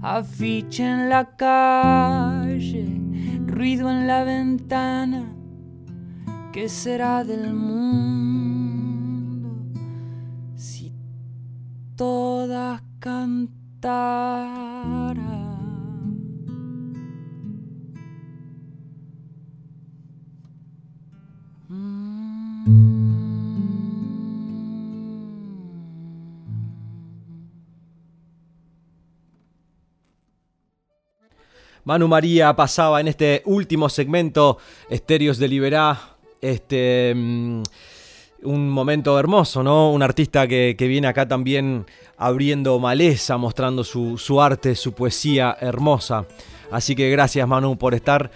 Afiche 0.01 0.83
en 0.83 1.09
la 1.09 1.35
calle, 1.35 2.85
ruido 3.47 3.89
en 3.89 4.05
la 4.05 4.23
ventana. 4.25 5.33
¿Qué 6.51 6.67
será 6.67 7.23
del 7.23 7.53
mundo? 7.53 8.44
Todas 11.95 12.81
cantarán. 12.99 14.65
Manu 31.85 32.07
María 32.07 32.55
pasaba 32.55 32.99
en 32.99 33.07
este 33.07 33.43
último 33.45 33.89
segmento, 33.89 34.57
Estéreos 34.89 35.37
de 35.37 35.47
Liberá, 35.47 36.17
este... 36.41 37.13
Un 38.45 38.69
momento 38.69 39.19
hermoso, 39.19 39.63
¿no? 39.63 39.91
Un 39.91 40.03
artista 40.03 40.47
que, 40.47 40.75
viene 40.79 41.07
acá 41.07 41.27
también 41.27 41.85
abriendo 42.17 42.79
maleza, 42.79 43.37
mostrando 43.37 43.83
su, 43.83 44.41
arte, 44.41 44.75
su 44.75 44.93
poesía 44.93 45.57
hermosa. 45.59 46.25
Así 46.71 46.95
que 46.95 47.09
gracias 47.09 47.47
Manu 47.47 47.77
por 47.77 47.93
estar, 47.93 48.31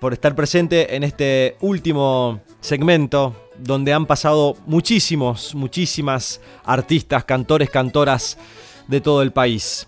por 0.00 0.12
estar 0.12 0.34
presente 0.34 0.94
en 0.96 1.04
este 1.04 1.56
último 1.60 2.40
segmento 2.60 3.34
donde 3.58 3.92
han 3.92 4.06
pasado 4.06 4.56
muchísimos, 4.66 5.54
muchísimas 5.54 6.40
artistas, 6.64 7.24
cantores, 7.24 7.70
cantoras 7.70 8.38
de 8.86 9.00
todo 9.00 9.22
el 9.22 9.32
país. 9.32 9.86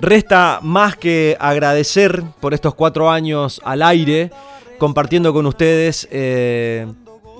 Resta 0.00 0.58
más 0.62 0.96
que 0.96 1.36
agradecer 1.38 2.22
por 2.40 2.54
estos 2.54 2.74
cuatro 2.74 3.10
años 3.10 3.60
al 3.64 3.82
aire, 3.82 4.30
compartiendo 4.78 5.32
con 5.32 5.46
ustedes 5.46 6.08
eh, 6.10 6.86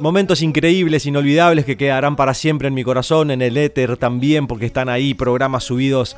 momentos 0.00 0.42
increíbles, 0.42 1.06
inolvidables 1.06 1.64
que 1.64 1.76
quedarán 1.76 2.16
para 2.16 2.34
siempre 2.34 2.68
en 2.68 2.74
mi 2.74 2.84
corazón, 2.84 3.30
en 3.30 3.42
el 3.42 3.56
éter 3.56 3.96
también, 3.96 4.46
porque 4.46 4.66
están 4.66 4.88
ahí 4.88 5.14
programas 5.14 5.64
subidos 5.64 6.16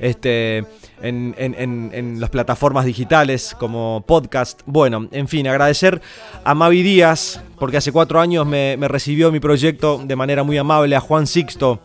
este, 0.00 0.64
en, 1.02 2.20
las 2.20 2.30
plataformas 2.30 2.84
digitales 2.84 3.54
como 3.58 4.04
podcast. 4.06 4.62
Bueno, 4.66 5.08
en 5.12 5.28
fin, 5.28 5.46
agradecer 5.48 6.00
a 6.44 6.54
Mavi 6.54 6.82
Díaz, 6.82 7.42
porque 7.58 7.76
hace 7.76 7.92
cuatro 7.92 8.20
años 8.20 8.46
me, 8.46 8.76
me 8.76 8.88
recibió 8.88 9.30
mi 9.30 9.40
proyecto 9.40 10.00
de 10.04 10.16
manera 10.16 10.42
muy 10.42 10.58
amable, 10.58 10.96
a 10.96 11.00
Juan 11.00 11.26
Sixto 11.26 11.80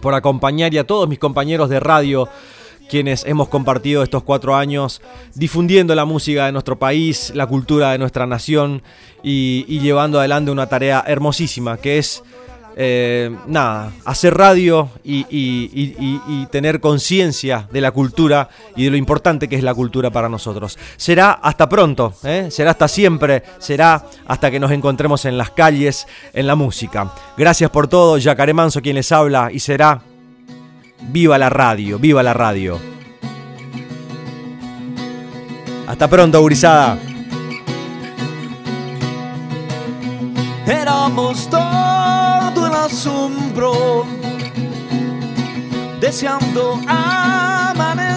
por 0.00 0.14
acompañar 0.14 0.72
y 0.74 0.78
a 0.78 0.86
todos 0.86 1.08
mis 1.08 1.18
compañeros 1.18 1.68
de 1.68 1.80
radio 1.80 2.28
quienes 2.88 3.24
hemos 3.24 3.48
compartido 3.48 4.02
estos 4.02 4.22
cuatro 4.22 4.56
años 4.56 5.00
difundiendo 5.34 5.94
la 5.94 6.04
música 6.04 6.46
de 6.46 6.52
nuestro 6.52 6.78
país, 6.78 7.32
la 7.34 7.46
cultura 7.46 7.92
de 7.92 7.98
nuestra 7.98 8.26
nación 8.26 8.82
y, 9.22 9.78
llevando 9.80 10.18
adelante 10.18 10.50
una 10.50 10.68
tarea 10.68 11.04
hermosísima 11.06 11.76
que 11.76 11.98
es 11.98 12.22
eh, 12.80 13.36
nada, 13.48 13.92
hacer 14.04 14.36
radio 14.36 14.88
y, 15.02 16.46
tener 16.50 16.80
conciencia 16.80 17.68
de 17.72 17.80
la 17.80 17.90
cultura 17.90 18.48
y 18.76 18.84
de 18.84 18.90
lo 18.90 18.96
importante 18.96 19.48
que 19.48 19.56
es 19.56 19.64
la 19.64 19.74
cultura 19.74 20.10
para 20.10 20.28
nosotros. 20.28 20.78
Será 20.96 21.32
hasta 21.32 21.68
pronto, 21.68 22.14
¿eh? 22.22 22.48
será 22.50 22.70
hasta 22.70 22.86
siempre, 22.86 23.42
será 23.58 24.04
hasta 24.26 24.50
que 24.50 24.60
nos 24.60 24.70
encontremos 24.70 25.24
en 25.24 25.36
las 25.36 25.50
calles, 25.50 26.06
en 26.32 26.46
la 26.46 26.54
música. 26.54 27.12
Gracias 27.36 27.70
por 27.70 27.88
todo, 27.88 28.16
Yacaré 28.16 28.54
Manso 28.54 28.80
quien 28.80 28.94
les 28.94 29.10
habla 29.10 29.50
y 29.52 29.58
será 29.58 30.00
Viva 31.00 31.38
la 31.38 31.48
radio, 31.48 31.98
viva 31.98 32.22
la 32.22 32.34
radio. 32.34 32.78
Hasta 35.86 36.08
pronto, 36.08 36.40
gurizada. 36.40 36.98
Éramos 40.66 41.48
todo 41.48 42.66
el 42.66 42.74
asombro, 42.74 44.04
deseando 45.98 46.78
amanecer, 46.86 48.12